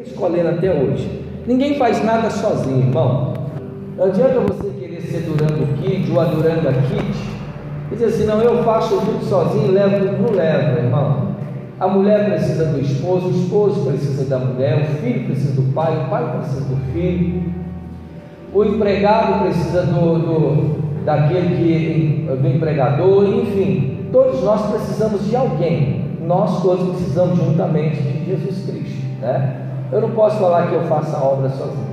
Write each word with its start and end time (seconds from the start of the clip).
escolhendo 0.00 0.48
até 0.48 0.72
hoje. 0.72 1.24
Ninguém 1.46 1.76
faz 1.76 2.04
nada 2.04 2.30
sozinho, 2.30 2.78
irmão. 2.78 3.34
Não 3.96 4.04
adianta 4.04 4.40
você 4.40 4.70
querer 4.78 5.00
ser 5.02 5.20
durando 5.20 5.62
o 5.62 5.76
kit 5.78 6.10
ou 6.10 6.20
adorando 6.20 6.68
a 6.68 6.72
kit 6.72 7.30
e 7.90 7.94
dizer 7.94 8.06
assim, 8.06 8.24
não, 8.24 8.40
eu 8.40 8.62
faço 8.62 8.96
tudo 9.00 9.24
sozinho, 9.24 9.72
levo, 9.72 10.22
não 10.22 10.30
leva, 10.30 10.78
irmão. 10.78 11.30
A 11.78 11.88
mulher 11.88 12.26
precisa 12.26 12.66
do 12.66 12.80
esposo, 12.80 13.28
o 13.28 13.30
esposo 13.30 13.86
precisa 13.86 14.24
da 14.28 14.38
mulher, 14.38 14.82
o 14.82 15.02
filho 15.02 15.26
precisa 15.26 15.60
do 15.60 15.72
pai, 15.72 16.04
o 16.04 16.10
pai 16.10 16.38
precisa 16.38 16.60
do 16.60 16.76
filho, 16.92 17.42
o 18.52 18.64
empregado 18.64 19.44
precisa 19.44 19.82
do, 19.86 20.18
do 20.18 20.80
daquele 21.04 21.56
que 21.56 22.36
do 22.36 22.48
empregador, 22.48 23.24
enfim, 23.24 24.06
todos 24.12 24.42
nós 24.42 24.70
precisamos 24.70 25.26
de 25.26 25.34
alguém. 25.34 26.04
Nós 26.26 26.62
todos 26.62 26.90
precisamos 26.90 27.38
juntamente 27.38 27.96
de 28.02 28.26
Jesus 28.26 28.64
Cristo, 28.66 29.02
né? 29.20 29.59
Eu 29.92 30.00
não 30.00 30.10
posso 30.10 30.38
falar 30.38 30.68
que 30.68 30.74
eu 30.74 30.82
faço 30.84 31.16
a 31.16 31.24
obra 31.24 31.48
sozinho. 31.50 31.90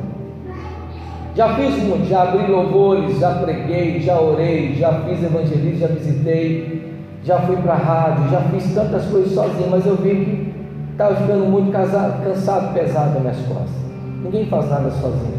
Já 1.35 1.55
fiz 1.55 1.83
muito, 1.83 2.07
já 2.07 2.23
abri 2.23 2.51
louvores, 2.51 3.19
já 3.19 3.31
preguei, 3.35 3.99
já 4.01 4.19
orei, 4.19 4.75
já 4.75 4.91
fiz 5.01 5.23
evangelismo, 5.23 5.79
já 5.79 5.87
visitei, 5.87 6.93
já 7.23 7.39
fui 7.41 7.55
para 7.57 7.73
a 7.73 7.77
rádio, 7.77 8.29
já 8.29 8.41
fiz 8.41 8.73
tantas 8.73 9.05
coisas 9.05 9.33
sozinho, 9.33 9.69
mas 9.69 9.85
eu 9.85 9.95
vi 9.97 10.09
que 10.09 10.53
estava 10.91 11.15
ficando 11.15 11.45
muito 11.45 11.71
casado, 11.71 12.23
cansado, 12.23 12.73
pesado 12.73 13.13
nas 13.13 13.21
minhas 13.21 13.37
costas. 13.47 13.69
Ninguém 14.23 14.45
faz 14.47 14.69
nada 14.69 14.89
sozinho. 14.89 15.37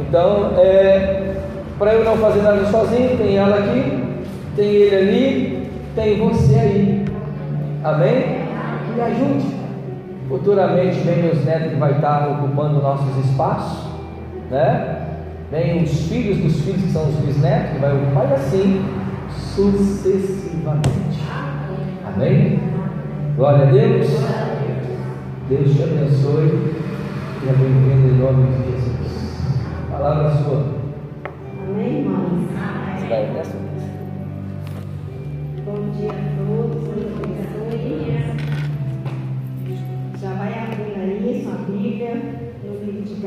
Então, 0.00 0.50
é, 0.58 1.36
para 1.78 1.94
eu 1.94 2.04
não 2.04 2.16
fazer 2.16 2.42
nada 2.42 2.64
sozinho, 2.66 3.16
tem 3.16 3.36
ela 3.36 3.56
aqui, 3.56 4.04
tem 4.56 4.66
ele 4.66 4.96
ali, 4.96 5.70
tem 5.94 6.18
você 6.18 6.54
aí. 6.54 7.04
Amém? 7.84 8.44
Me 8.94 9.00
ajude. 9.00 9.63
Futuramente 10.28 11.00
vem 11.00 11.22
meus 11.22 11.44
netos 11.44 11.72
que 11.72 11.78
vai 11.78 11.92
estar 11.92 12.28
ocupando 12.28 12.80
nossos 12.80 13.24
espaços, 13.24 13.90
né? 14.50 15.06
Vem 15.50 15.82
os 15.82 16.08
filhos 16.08 16.38
dos 16.38 16.60
filhos 16.62 16.82
que 16.82 16.90
são 16.90 17.08
os 17.08 17.14
bisnetos 17.16 17.72
que 17.72 17.78
vai 17.78 17.94
ocupar 17.94 18.30
e 18.30 18.34
assim 18.34 18.84
sucessivamente. 19.28 21.20
Amém? 22.06 22.58
Glória 23.36 23.68
a 23.68 23.70
Deus. 23.70 24.08
Deus 25.48 25.76
te 25.76 25.82
abençoe 25.82 26.74
e 27.42 27.46
bem-vindo 27.46 28.14
em 28.14 28.18
nome 28.18 28.46
de 28.50 28.72
Jesus. 28.72 29.36
Palavra 29.90 30.30
sua. 30.30 30.73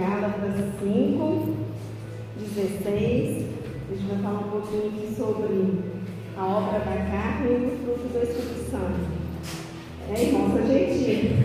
Gálatas 0.08 0.56
5, 0.80 1.58
16. 2.40 3.46
A 3.92 3.94
gente 3.94 4.08
vai 4.08 4.20
falar 4.24 4.40
um 4.40 4.52
pouquinho 4.52 4.88
aqui 4.88 5.14
sobre 5.14 5.84
a 6.38 6.46
obra 6.46 6.80
da 6.80 6.96
carne 7.12 7.50
e 7.50 7.66
o 7.66 7.78
fruto 7.84 8.08
do 8.14 8.24
Espírito. 8.24 8.58
É, 10.10 10.24
irmãos, 10.24 10.56
a 10.56 10.62
gente. 10.62 11.36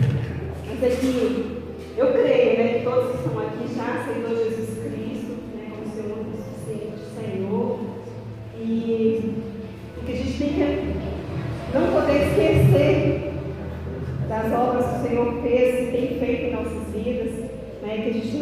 Mas 0.65 0.81
é 0.81 0.95
que 0.95 1.61
eu 1.97 2.13
creio 2.13 2.57
né, 2.57 2.79
que 2.79 2.85
todos 2.85 3.11
que 3.11 3.17
estão 3.17 3.39
aqui 3.39 3.75
já 3.75 3.99
aceitou 3.99 4.29
Jesus 4.29 4.69
Cristo 4.69 4.82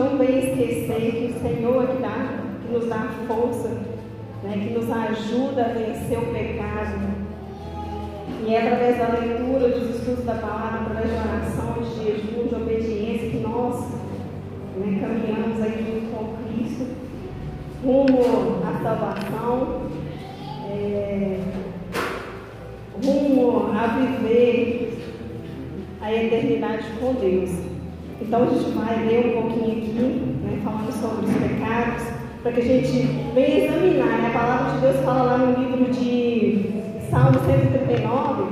não 0.01 0.17
venha 0.17 0.39
esquecer 0.39 1.11
que 1.11 1.33
o 1.35 1.41
Senhor 1.41 1.87
que, 1.87 2.01
dá, 2.01 2.39
que 2.61 2.73
nos 2.73 2.87
dá 2.87 3.07
força, 3.27 3.69
né, 4.43 4.53
que 4.53 4.73
nos 4.73 4.89
ajuda 4.89 5.65
a 5.65 5.73
vencer 5.73 6.17
o 6.17 6.33
pecado. 6.33 7.21
E 8.43 8.55
é 8.55 8.61
através 8.63 8.97
da 8.97 9.19
leitura, 9.19 9.69
dos 9.69 9.95
estudos 9.95 10.25
da 10.25 10.33
palavra, 10.33 10.81
através 10.81 11.11
de 11.11 11.15
oração, 11.15 11.83
de 11.83 12.03
jejum, 12.03 12.47
de 12.47 12.55
obediência, 12.55 13.29
que 13.29 13.37
nós 13.37 13.85
né, 14.77 14.99
caminhamos 14.99 15.61
aí 15.61 15.85
junto 15.85 16.15
com 16.15 16.33
Cristo, 16.47 16.87
rumo 17.83 18.63
à 18.65 18.81
salvação, 18.81 19.81
é, 20.71 21.39
rumo 23.03 23.71
a 23.71 23.87
viver 23.87 24.97
a 26.01 26.11
eternidade 26.11 26.85
com 26.99 27.13
Deus. 27.13 27.70
Então 28.21 28.43
a 28.43 28.45
gente 28.45 28.71
vai 28.71 29.05
ler 29.05 29.35
um 29.35 29.41
pouquinho 29.41 29.77
aqui, 29.77 29.91
né, 30.43 30.61
falando 30.63 30.91
sobre 30.91 31.25
os 31.25 31.33
pecados, 31.33 32.03
para 32.43 32.51
que 32.51 32.61
a 32.61 32.63
gente 32.63 32.91
venha 33.33 33.65
examinar. 33.65 34.21
Né? 34.21 34.27
A 34.27 34.39
palavra 34.39 34.73
de 34.73 34.81
Deus 34.81 35.05
fala 35.05 35.23
lá 35.23 35.37
no 35.39 35.59
livro 35.59 35.91
de 35.91 37.09
Salmo 37.09 37.39
139, 37.45 38.43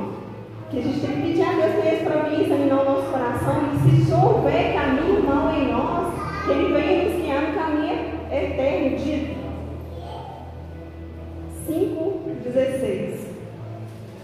que 0.71 0.79
a 0.79 0.81
gente 0.81 0.99
tem 0.99 1.15
que 1.15 1.21
pedir 1.21 1.43
a 1.43 1.51
Deus 1.51 1.83
mesmo 1.83 2.09
para 2.09 2.23
vir 2.23 2.45
examinar 2.45 2.81
o 2.81 2.85
nosso 2.85 3.11
coração 3.11 3.61
e 3.75 4.05
se 4.05 4.11
houver 4.11 4.73
caminho 4.73 5.23
mau 5.23 5.53
em 5.53 5.71
nós, 5.71 6.13
que 6.45 6.51
Ele 6.51 6.73
venha 6.73 7.03
nos 7.03 7.21
guiar 7.21 7.41
no 7.41 7.53
caminho 7.53 7.99
eterno 8.31 8.97
de 8.97 9.37
5,16. 11.67 13.29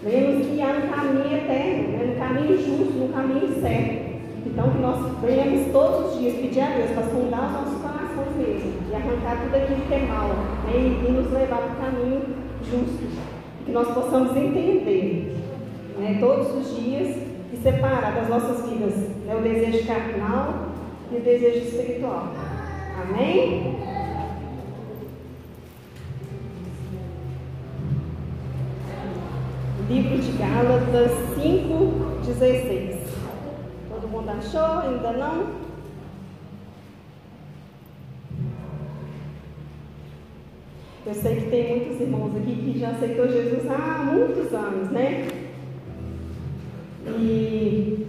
Venha 0.02 0.30
nos 0.32 0.46
guiar 0.46 0.74
no 0.74 0.88
caminho 0.88 1.36
eterno, 1.36 1.88
né? 1.88 2.04
no 2.04 2.16
caminho 2.16 2.56
justo, 2.58 2.98
no 2.98 3.08
caminho 3.12 3.60
certo. 3.60 4.05
Então, 4.46 4.70
que 4.70 4.78
nós 4.78 5.12
venhamos 5.20 5.72
todos 5.72 6.12
os 6.12 6.20
dias 6.20 6.36
pedir 6.36 6.60
a 6.60 6.70
Deus 6.76 6.90
para 6.92 7.02
sondar 7.02 7.46
os 7.46 7.52
nossos 7.52 7.82
corações 7.82 8.36
mesmo 8.36 8.72
e 8.90 8.94
arrancar 8.94 9.42
tudo 9.42 9.56
aquilo 9.56 9.80
que 9.86 9.94
é 9.94 10.06
mal 10.06 10.28
né, 10.28 10.72
e 10.76 11.10
nos 11.10 11.32
levar 11.32 11.58
para 11.58 11.72
o 11.72 11.76
caminho 11.76 12.22
justo. 12.62 13.06
Que 13.64 13.72
nós 13.72 13.88
possamos 13.88 14.36
entender 14.36 15.36
né, 15.98 16.18
todos 16.20 16.54
os 16.54 16.76
dias 16.76 17.16
e 17.52 17.56
separar 17.56 18.14
das 18.14 18.28
nossas 18.28 18.68
vidas 18.70 18.94
né, 19.26 19.34
o 19.36 19.42
desejo 19.42 19.84
carnal 19.86 20.68
e 21.10 21.16
o 21.16 21.20
desejo 21.20 21.66
espiritual. 21.66 22.28
Amém? 23.02 23.76
Livro 29.88 30.18
de 30.18 30.32
Gálatas 30.38 31.12
5, 31.36 32.24
16. 32.24 32.95
Todo 34.06 34.22
mundo 34.22 34.30
achou? 34.30 34.88
ainda 34.88 35.12
não? 35.12 35.46
Eu 41.04 41.14
sei 41.14 41.36
que 41.36 41.50
tem 41.50 41.76
muitos 41.76 42.00
irmãos 42.00 42.36
aqui 42.36 42.54
que 42.54 42.78
já 42.78 42.90
aceitou 42.90 43.26
Jesus 43.26 43.68
há 43.68 44.04
muitos 44.04 44.52
anos, 44.54 44.92
né? 44.92 45.26
E 47.18 48.06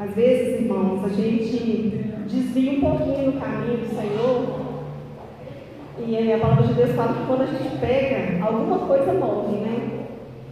às 0.00 0.12
vezes, 0.14 0.62
irmãos, 0.62 1.04
a 1.04 1.08
gente 1.08 1.88
desvia 2.28 2.72
um 2.72 2.80
pouquinho 2.80 3.32
do 3.32 3.40
caminho 3.40 3.78
do 3.78 3.88
Senhor. 3.88 4.68
E 6.08 6.32
a 6.32 6.38
palavra 6.38 6.66
de 6.66 6.74
Deus 6.74 6.90
fala 6.96 7.14
que 7.14 7.26
quando 7.26 7.42
a 7.42 7.46
gente 7.46 7.78
pega, 7.78 8.44
alguma 8.44 8.80
coisa 8.80 9.12
morre, 9.12 9.58
né? 9.58 10.06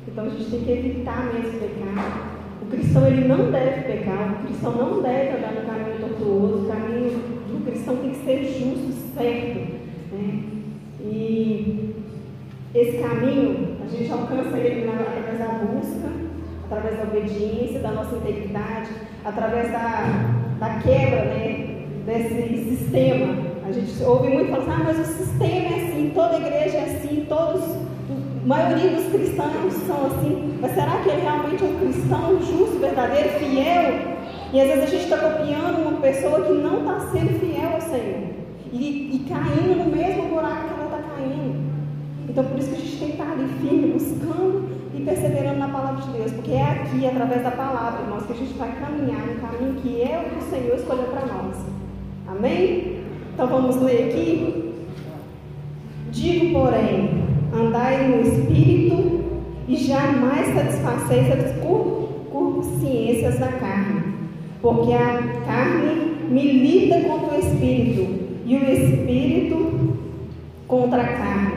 Então 0.07 0.25
a 0.25 0.29
gente 0.29 0.51
tem 0.51 0.61
que 0.61 0.71
evitar 0.71 1.33
mesmo 1.33 1.59
pecar. 1.59 2.26
O 2.67 2.69
cristão 2.69 3.07
ele 3.07 3.29
não 3.29 3.53
deve 3.53 3.83
pecar, 3.83 4.41
o 4.43 4.47
cristão 4.47 4.73
não 4.73 5.01
deve 5.01 5.37
andar 5.37 5.53
no 5.53 5.67
caminho 5.67 6.01
tortuoso, 6.01 6.65
o 6.65 6.69
caminho 6.69 7.11
do 7.49 7.65
cristão 7.65 7.97
tem 7.99 8.11
que 8.11 8.25
ser 8.25 8.43
justo, 8.43 8.93
certo. 9.15 9.73
Né? 10.13 10.43
E 11.01 11.95
esse 12.75 12.99
caminho 12.99 13.77
a 13.85 13.89
gente 13.89 14.11
alcança 14.11 14.59
ele 14.59 14.91
através 14.91 15.39
da 15.39 15.47
busca, 15.65 16.09
através 16.65 16.97
da 16.97 17.05
obediência, 17.05 17.79
da 17.79 17.93
nossa 17.93 18.17
integridade, 18.17 18.91
através 19.25 19.71
da, 19.71 20.35
da 20.59 20.81
quebra 20.81 21.25
né, 21.25 21.85
desse 22.05 22.77
sistema. 22.77 23.47
A 23.65 23.71
gente 23.71 24.03
ouve 24.03 24.29
muito 24.29 24.51
falar, 24.51 24.81
ah, 24.81 24.85
mas 24.87 24.99
o 24.99 25.05
sistema 25.05 25.69
é 25.69 25.89
assim, 25.89 26.11
toda 26.13 26.37
igreja 26.37 26.79
é 26.79 26.97
assim, 26.97 27.27
todos 27.29 27.63
a 28.47 28.49
maioria 28.49 28.91
dos 28.93 29.13
cristãos 29.13 29.73
são 29.89 30.07
assim, 30.07 30.57
mas 30.61 30.73
será 30.73 31.03
que 31.03 31.09
ele 31.09 31.23
realmente 31.23 31.65
é 31.65 31.67
um 31.67 31.81
cristão 31.81 32.41
justo, 32.41 32.79
verdadeiro, 32.79 33.29
fiel? 33.41 34.17
E 34.53 34.61
às 34.61 34.69
vezes 34.69 34.85
a 34.85 34.87
gente 34.87 35.03
está 35.03 35.17
copiando 35.19 35.83
uma 35.83 36.01
pessoa 36.01 36.41
que 36.43 36.53
não 36.53 36.79
está 36.79 37.01
sendo 37.11 37.41
fiel 37.41 37.73
ao 37.75 37.81
Senhor 37.81 38.29
e, 38.73 39.17
e 39.17 39.27
caindo 39.29 39.79
no 39.79 39.97
mesmo 39.97 40.29
buraco 40.29 40.69
que 40.69 40.75
ela 40.75 40.85
está 40.85 40.99
caindo. 41.17 41.57
Então 42.29 42.45
por 42.45 42.57
isso 42.57 42.69
que 42.69 42.77
a 42.77 42.79
gente 42.79 42.97
tem 42.99 43.09
que 43.09 43.15
estar 43.15 43.33
ali 43.33 43.49
firme, 43.61 43.93
buscando 43.93 44.69
e 44.95 45.01
perseverando 45.01 45.59
na 45.59 45.69
palavra 45.69 46.03
de 46.03 46.13
Deus, 46.13 46.31
porque 46.31 46.53
é 46.53 46.63
aqui, 46.63 47.05
através 47.05 47.43
da 47.43 47.51
palavra, 47.51 48.03
irmãos, 48.03 48.27
que 48.27 48.33
a 48.33 48.37
gente 48.37 48.55
vai 48.57 48.73
caminhar 48.79 49.27
no 49.27 49.41
caminho 49.41 49.75
que 49.83 50.03
é 50.03 50.25
o 50.25 50.31
que 50.31 50.45
o 50.45 50.49
Senhor 50.51 50.77
escolheu 50.77 51.07
para 51.07 51.27
nós. 51.27 51.57
Amém? 52.29 53.03
Então 53.35 53.49
vamos 53.49 53.75
ler 53.83 54.11
aqui. 54.11 54.73
Digo, 56.13 56.61
porém, 56.61 57.26
andai 57.57 58.09
no 58.09 58.23
Espírito 58.23 59.21
e 59.69 59.77
jamais 59.77 60.55
satisfaceis 60.55 61.33
as 61.33 61.57
consciências 62.31 63.39
da 63.39 63.49
carne. 63.49 64.17
porque 64.63 64.93
a 64.93 65.23
carne 65.47 66.17
milita 66.29 67.01
contra 67.09 67.37
o 67.37 67.39
espírito 67.39 68.27
e 68.45 68.57
o 68.57 68.73
espírito 68.73 69.97
contra 70.67 71.03
a 71.03 71.07
carne, 71.07 71.55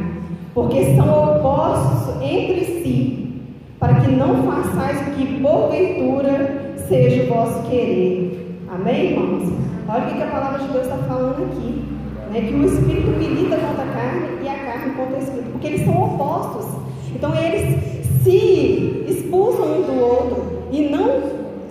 porque 0.54 0.96
são 0.96 1.38
opostos 1.38 2.22
entre 2.22 2.66
si, 2.66 3.42
para 3.80 3.96
que 4.02 4.12
não 4.12 4.44
façais 4.44 5.02
o 5.08 5.12
que 5.12 5.42
porventura 5.42 6.76
seja 6.88 7.24
o 7.24 7.28
vosso 7.28 7.70
querer. 7.70 8.60
Amém, 8.72 9.12
irmãos? 9.14 9.52
Olha 9.88 10.06
o 10.06 10.16
que 10.16 10.22
a 10.22 10.28
palavra 10.28 10.60
de 10.60 10.72
Deus 10.72 10.84
está 10.84 10.98
falando 10.98 11.44
aqui. 11.46 11.84
Né? 12.32 12.42
Que 12.42 12.54
o 12.54 12.66
espírito 12.66 13.10
milita 13.12 13.58
contra 13.58 13.84
a 13.84 13.88
carne 13.88 14.28
e 14.44 14.48
a 14.48 14.59
carne 14.80 14.96
contra 14.96 15.18
o 15.18 15.20
espírito, 15.20 15.52
porque 15.52 15.68
eles 15.68 15.86
são 15.86 16.04
opostos. 16.04 16.66
Então 17.14 17.36
eles 17.36 18.00
se 18.24 19.06
expulsam 19.08 19.66
um 19.66 19.82
do 19.84 20.02
outro 20.02 20.64
e 20.72 20.90
não 20.90 21.22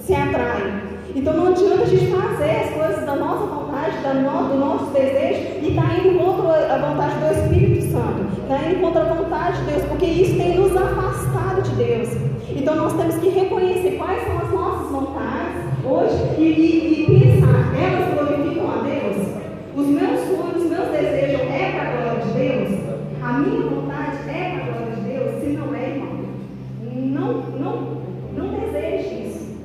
se 0.01 0.15
atraem. 0.15 0.89
Então 1.15 1.35
não 1.35 1.49
adianta 1.49 1.83
a 1.83 1.87
gente 1.87 2.07
fazer 2.07 2.51
as 2.51 2.71
coisas 2.71 3.07
da 3.07 3.17
nossa 3.17 3.47
vontade, 3.47 3.97
do 3.99 4.59
nosso 4.59 4.87
desejo 4.93 5.59
e 5.63 5.71
estar 5.71 5.83
tá 5.83 5.95
indo 5.95 6.19
contra 6.19 6.75
a 6.75 6.79
vontade 6.79 7.15
do 7.19 7.33
Espírito 7.33 7.93
Santo, 7.93 8.43
está 8.43 8.71
indo 8.71 8.81
contra 8.81 9.03
a 9.03 9.15
vontade 9.15 9.59
de 9.59 9.65
Deus, 9.73 9.83
porque 9.85 10.07
isso 10.07 10.37
tem 10.37 10.59
nos 10.59 10.77
afastado 10.77 11.63
de 11.63 11.71
Deus. 11.77 12.09
Então 12.51 12.77
nós 12.77 12.93
temos 12.95 13.17
que 13.17 13.29
reconhecer 13.31 13.97
quais 13.97 14.23
são 14.25 14.39
as 14.39 14.51
nossas 14.53 14.91
vontades 14.91 15.69
hoje 15.85 16.41
e, 16.41 16.43
e, 16.43 17.03
e 17.03 17.21
pensar, 17.21 17.75
elas 17.77 18.15
glorificam 18.15 18.71
a 18.71 18.83
Deus? 18.83 19.29
Os 19.77 19.87
meus 19.87 20.21
sonhos, 20.21 20.63
os 20.65 20.71
meus 20.71 20.89
desejos 20.89 21.41
é 21.41 21.73
para 21.73 21.83
a 21.83 21.97
glória 21.97 22.25
de 22.25 22.31
Deus? 22.33 22.89
A 23.23 23.27
minha 23.39 23.63
vontade 23.63 24.29
é 24.29 24.51
para 24.51 24.63
a 24.63 24.77
glória 24.77 24.97
de 24.97 25.01
Deus? 25.03 25.43
Se 25.43 25.49
não 25.51 25.75
é, 25.75 25.89
irmão, 25.91 26.19
não, 26.83 27.33
não, 27.59 28.03
não 28.37 28.61
deseje 28.61 29.29
isso. 29.29 29.59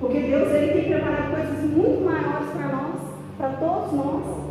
Porque 0.00 0.18
Deus 0.20 0.52
ele 0.52 0.72
tem 0.72 0.92
preparado 0.92 1.34
coisas 1.34 1.70
muito 1.70 2.04
maiores 2.04 2.50
para 2.50 2.68
nós, 2.68 3.00
para 3.38 3.48
todos 3.50 3.92
nós. 3.92 4.44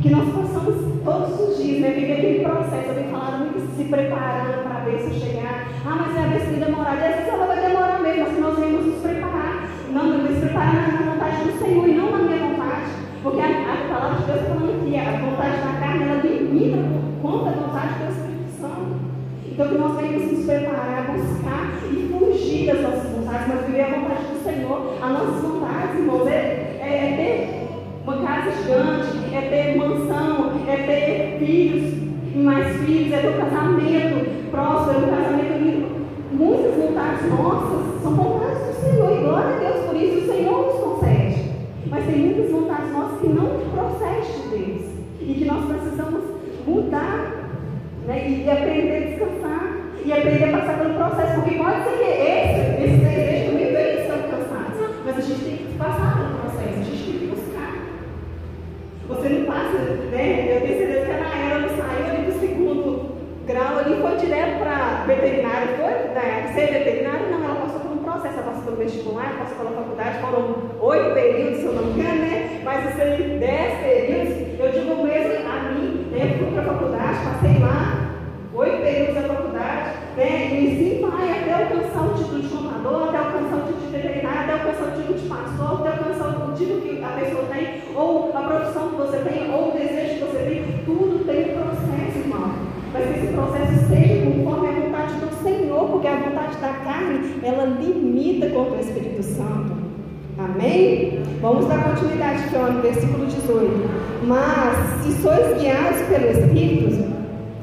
Que 0.00 0.10
nós 0.10 0.28
possamos 0.28 1.02
todos 1.02 1.40
os 1.40 1.56
dias 1.62 1.80
né, 1.80 1.90
viver 1.90 2.12
aquele 2.12 2.44
processo. 2.44 2.88
Eu 2.88 2.94
tenho 2.94 3.10
falado 3.10 3.38
muito 3.38 3.76
se 3.76 3.84
preparando 3.84 4.62
para 4.62 4.84
ver 4.84 5.00
se 5.00 5.18
chegar. 5.18 5.68
Ah, 5.86 6.04
mas 6.06 6.16
é 6.16 6.20
a 6.20 6.26
vez 6.26 6.42
que 6.44 6.64
demorar. 6.64 6.96
E 6.96 7.04
às 7.06 7.14
vezes 7.16 7.32
ela 7.32 7.46
vai 7.46 7.60
demorar 7.66 8.00
mesmo, 8.00 8.24
mas 8.24 8.38
nós 8.38 8.58
vamos 8.58 8.86
nos 8.86 9.00
preparar. 9.00 9.68
Não, 9.90 10.18
nos 10.18 10.38
preparar 10.38 10.92
na 10.92 11.12
vontade 11.12 11.44
do 11.44 11.58
Senhor 11.58 11.88
e 11.88 11.94
não 11.94 12.10
na 12.10 12.18
minha 12.18 12.46
vontade. 12.46 12.90
Porque 13.22 13.40
a, 13.40 13.46
a 13.46 13.88
palavra 13.88 14.18
de 14.18 14.26
Deus 14.26 14.40
está 14.40 14.54
falando 14.54 14.75
Então 19.56 19.68
que 19.68 19.78
nós 19.78 19.96
venhamos 19.96 20.32
nos 20.32 20.44
preparar, 20.44 21.16
buscar 21.16 21.80
e 21.90 22.12
fugir 22.12 22.66
das 22.66 22.82
nossas 22.82 23.10
vontades, 23.10 23.48
mas 23.48 23.64
viver 23.64 23.80
a 23.80 23.88
vontade 23.88 24.24
do 24.26 24.44
Senhor. 24.44 24.98
As 25.00 25.12
nossas 25.12 25.40
vontades, 25.40 25.98
irmãos, 25.98 26.26
é, 26.28 26.76
é, 26.78 26.84
é 26.84 27.16
ter 27.16 27.68
uma 28.04 28.16
casa 28.18 28.50
gigante, 28.50 29.34
é 29.34 29.40
ter 29.48 29.78
mansão, 29.78 30.52
é 30.68 30.76
ter 30.76 31.38
filhos 31.38 31.94
mais 32.34 32.76
filhos, 32.84 33.14
é 33.14 33.18
ter 33.18 33.28
um 33.28 33.38
casamento 33.38 34.50
próspero, 34.50 34.98
um 34.98 35.08
casamento 35.08 35.64
lindo. 35.64 36.06
Muitas 36.32 36.74
vontades 36.74 37.30
nossas 37.30 38.02
são 38.02 38.12
vontades 38.12 38.58
do 38.58 38.74
Senhor, 38.82 39.10
e 39.10 39.24
glória 39.24 39.56
a 39.56 39.58
Deus 39.58 39.86
por 39.86 39.96
isso, 39.96 40.18
o 40.18 40.34
Senhor 40.34 40.66
nos 40.66 40.84
concede. 40.84 41.50
Mas 41.86 42.04
tem 42.04 42.18
muitas 42.18 42.50
vontades 42.50 42.92
nossas 42.92 43.20
que 43.20 43.28
não 43.28 43.46
procedem 43.72 44.20
de 44.20 44.48
Deus 44.50 44.82
e 45.18 45.34
que 45.34 45.44
nós 45.46 45.64
precisamos 45.64 46.24
mudar 46.66 47.35
né, 48.06 48.28
e 48.28 48.50
aprender 48.50 48.96
a 48.96 49.00
descansar 49.00 49.76
e 50.04 50.12
aprender 50.12 50.44
a 50.44 50.58
passar 50.58 50.78
pelo 50.78 50.94
processo, 50.94 51.40
porque 51.40 51.56
pode 51.56 51.82
ser 51.82 51.96
que 51.98 52.04
esse, 52.04 52.84
esse 52.84 52.96
desejo 53.04 53.50
também 53.50 53.72
venha 53.72 54.00
estando 54.00 54.30
cansados, 54.30 54.96
mas 55.04 55.18
a 55.18 55.20
gente 55.20 55.44
tem 55.44 55.56
que 55.56 55.78
passar 55.78 56.16
pelo 56.16 56.38
processo, 56.38 56.78
a 56.78 56.84
gente 56.84 57.04
tem 57.04 57.18
que 57.18 57.26
buscar. 57.26 57.72
Você 59.08 59.28
não 59.28 59.44
passa, 59.46 59.78
né? 60.12 60.56
Eu 60.56 60.60
tenho 60.60 60.78
certeza 60.78 61.06
que 61.06 61.10
a 61.10 61.18
Naela 61.18 61.58
não 61.60 61.68
saiu 61.70 62.06
ali 62.06 62.30
do 62.30 62.40
segundo 62.40 63.16
grau 63.46 63.78
ali, 63.78 64.00
foi 64.00 64.16
direto 64.16 64.58
para 64.58 65.04
veterinário, 65.06 65.68
foi? 65.76 66.14
Da, 66.14 66.52
ser 66.54 66.72
veterinário, 66.72 67.30
não, 67.30 67.44
ela 67.44 67.60
passou 67.62 67.80
por 67.80 67.92
um 67.92 67.98
processo, 67.98 68.38
ela 68.38 68.50
passou 68.50 68.62
pelo 68.62 68.76
vestibular, 68.76 69.36
passou 69.38 69.56
pela 69.58 69.70
faculdade, 69.70 70.18
foram 70.20 70.54
oito 70.80 71.14
períodos, 71.14 71.58
se 71.58 71.64
eu 71.66 71.72
não 71.72 71.82
me 71.82 72.00
engano, 72.00 72.20
né? 72.20 72.60
Mas 72.64 72.90
isso 72.90 73.02
aí, 73.02 73.38
dez 73.38 73.78
períodos, 73.82 74.60
eu 74.60 74.72
digo 74.72 75.02
mesmo 75.02 75.48
a 75.48 75.72
mim, 75.72 76.08
né? 76.12 76.30
Eu 76.32 76.38
fui 76.38 76.52
para 76.52 76.62
a 76.62 76.74
faculdade, 76.74 77.18
passei 77.24 77.58
lá, 77.60 77.96
oito 78.54 78.82
períodos 78.82 79.14
da 79.14 79.22
faculdade, 79.22 79.90
né? 80.16 80.48
E 80.50 80.72
assim 80.72 81.08
vai 81.08 81.30
até 81.30 81.52
alcançar 81.52 82.02
o 82.02 82.14
título 82.14 82.42
de 82.42 82.48
contador, 82.48 83.08
até 83.08 83.18
alcançar 83.18 83.56
o 83.56 83.66
título 83.66 83.86
de 83.86 83.92
veterinário, 83.92 84.40
até 84.40 84.45
alcançar 84.56 84.96
o 84.98 85.14
de 85.14 85.28
pastor, 85.28 85.80
até 85.80 85.98
alcançar 85.98 86.48
o 86.48 86.52
título 86.54 86.80
que 86.80 87.04
a 87.04 87.08
pessoa 87.08 87.44
tem, 87.52 87.82
ou 87.94 88.32
a 88.34 88.40
profissão 88.40 88.88
que 88.88 88.96
você 88.96 89.18
tem, 89.18 89.54
ou 89.54 89.68
o 89.68 89.72
desejo 89.72 90.14
que 90.14 90.24
você 90.24 90.38
tem, 90.38 90.84
tudo 90.84 91.24
tem 91.24 91.50
um 91.50 91.62
processo, 91.62 92.18
irmão. 92.18 92.50
Mas 92.92 93.04
que 93.04 93.18
esse 93.18 93.32
processo 93.34 93.88
seja 93.88 94.24
conforme 94.24 94.68
a 94.68 94.80
vontade 94.80 95.14
do 95.14 95.42
Senhor, 95.42 95.88
porque 95.90 96.08
a 96.08 96.16
vontade 96.16 96.56
da 96.56 96.72
carne, 96.84 97.40
ela 97.42 97.64
limita 97.64 98.48
contra 98.50 98.76
o 98.76 98.80
Espírito 98.80 99.22
Santo. 99.22 99.76
Amém? 100.38 101.22
Vamos 101.40 101.66
dar 101.66 101.82
continuidade 101.84 102.42
ó, 102.54 102.70
no 102.70 102.82
versículo 102.82 103.26
18. 103.26 104.26
Mas 104.26 105.02
se 105.02 105.22
sois 105.22 105.60
guiados 105.60 106.02
pelo 106.08 106.26
Espírito, 106.30 107.06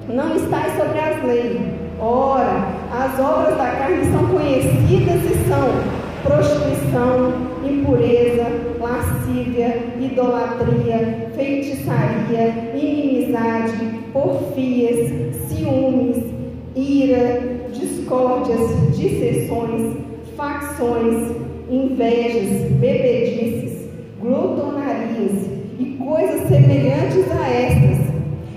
não 0.10 0.36
estáis 0.36 0.74
sobre 0.76 1.00
as 1.00 1.24
leis. 1.24 1.62
Ora, 2.00 2.68
as 2.92 3.20
obras 3.20 3.58
da 3.58 3.72
carne 3.72 4.06
são 4.12 4.28
conhecidas 4.28 5.24
e 5.24 5.48
são 5.48 5.93
prostituição, 6.24 7.34
impureza, 7.64 8.46
lascívia, 8.80 9.78
idolatria, 10.00 11.30
feitiçaria, 11.36 12.72
inimizade, 12.74 14.00
porfias, 14.12 15.36
ciúmes, 15.48 16.24
ira, 16.76 17.68
discórdias, 17.74 18.96
dissensões, 18.96 19.98
facções, 20.36 21.36
invejas, 21.70 22.72
bebedices, 22.72 23.88
glutonarias 24.22 25.46
e 25.80 25.86
coisas 26.04 26.48
semelhantes 26.48 27.32
a 27.32 27.50
estas, 27.50 28.14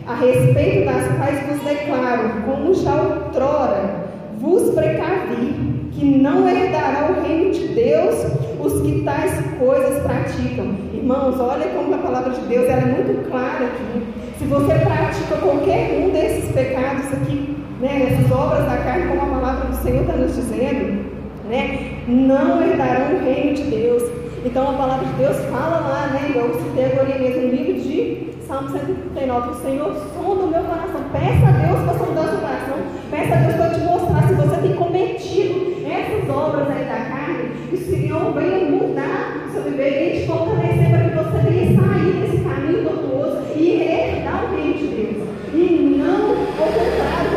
a 0.07 0.15
respeito 0.15 0.85
das 0.87 1.17
quais 1.17 1.47
vos 1.47 1.69
declaro, 1.69 2.43
como 2.45 2.75
já 2.75 2.95
outrora 2.95 4.07
vos 4.39 4.75
precavi, 4.75 5.76
que 5.99 6.05
não 6.05 6.47
herdará 6.49 7.11
o 7.11 7.27
reino 7.27 7.53
de 7.53 7.69
Deus 7.69 8.27
os 8.61 8.83
que 8.83 9.03
tais 9.03 9.33
coisas 9.59 10.03
praticam. 10.03 10.75
Irmãos, 10.93 11.41
olha 11.41 11.67
como 11.69 11.95
a 11.95 11.99
palavra 11.99 12.33
de 12.35 12.41
Deus 12.43 12.69
é 12.69 12.77
muito 12.77 13.31
clara 13.31 13.65
aqui. 13.65 14.03
Se 14.39 14.45
você 14.45 14.75
pratica 14.75 15.37
qualquer 15.41 16.05
um 16.05 16.11
desses 16.11 16.53
pecados 16.53 17.07
aqui, 17.13 17.57
né, 17.81 18.13
essas 18.13 18.31
obras 18.31 18.65
da 18.67 18.77
carne, 18.79 19.09
como 19.09 19.23
a 19.23 19.41
palavra 19.41 19.69
do 19.69 19.77
Senhor 19.77 20.03
está 20.03 20.13
nos 20.15 20.35
dizendo, 20.35 21.07
né, 21.49 21.99
não 22.07 22.63
herdarão 22.63 23.17
o 23.17 23.25
reino 23.25 23.55
de 23.55 23.63
Deus. 23.63 24.03
Então 24.45 24.71
a 24.71 24.75
palavra 24.75 25.07
de 25.07 25.13
Deus 25.15 25.37
fala 25.47 25.81
lá, 25.81 26.07
né, 26.13 26.33
eu 26.35 26.55
citei 26.63 26.85
agora 26.85 27.19
mesmo 27.19 27.43
no 27.43 27.49
livro 27.49 27.81
de 27.81 28.37
Salmo 28.47 28.71
139, 28.71 29.51
o 29.51 29.55
Senhor 29.55 29.95
sonda 30.15 30.45
o 30.45 30.49
meu 30.49 30.63
coração. 30.63 31.01
Peça 31.13 31.49
a 31.49 31.67
Deus 31.67 31.81
para 31.85 31.99
sondar 31.99 32.25
o 32.25 32.29
seu 32.29 32.39
coração. 32.39 32.77
Peça 33.11 33.35
a 33.35 33.39
Deus 33.39 33.57
para 33.57 33.71
te 33.71 33.81
mostrar 33.81 34.29
se 34.29 34.35
você 34.35 34.57
tem 34.61 34.75
cometido 34.75 35.76
essas 36.01 36.29
obras 36.31 36.69
aí 36.71 36.85
da 36.85 37.05
carne. 37.07 37.51
O 37.73 37.77
Senhor 37.77 38.33
venha 38.33 38.71
mudar 38.71 39.47
o 39.47 39.53
seu 39.53 39.63
viver 39.63 40.17
e 40.17 40.21
te 40.21 40.27
fortalecer 40.27 40.91
para 40.91 41.09
que 41.09 41.17
você 41.17 41.51
venha 41.51 41.81
sair 41.81 42.13
desse 42.21 42.45
caminho 42.45 42.85
tortuoso 42.85 43.43
e 43.57 43.83
herdar 43.83 44.45
o 44.45 44.57
reino 44.57 44.75
de 44.75 44.87
Deus. 44.87 45.29
E 45.55 45.97
não 45.99 46.31
ao 46.31 46.73
contrário, 46.73 47.37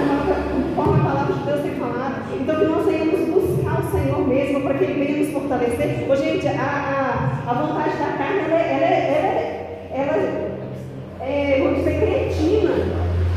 conforme 0.75 1.01
a 1.01 1.03
palavra 1.03 1.33
de 1.33 1.43
Deus 1.43 1.61
tem 1.61 1.71
falado. 1.71 2.23
Então 2.39 2.55
que 2.55 2.65
nós 2.65 2.85
venhamos 2.85 3.19
buscar 3.29 3.79
o 3.79 3.91
Senhor 3.91 4.27
mesmo 4.27 4.61
para 4.61 4.73
que 4.75 4.83
Ele 4.83 5.05
venha 5.05 5.17
nos 5.19 5.33
fortalecer. 5.33 6.05
Ô, 6.09 6.15
gente, 6.15 6.47
a, 6.47 7.43
a, 7.45 7.51
a 7.51 7.53
vontade 7.53 7.97
da 7.97 8.17
carne, 8.17 8.39
ela, 8.47 8.59
ela, 8.59 8.85
ela, 8.85 10.13
ela 10.13 10.49
é, 11.21 11.59
vamos 11.61 11.79
dizer, 11.79 11.99
cretina. 11.99 12.71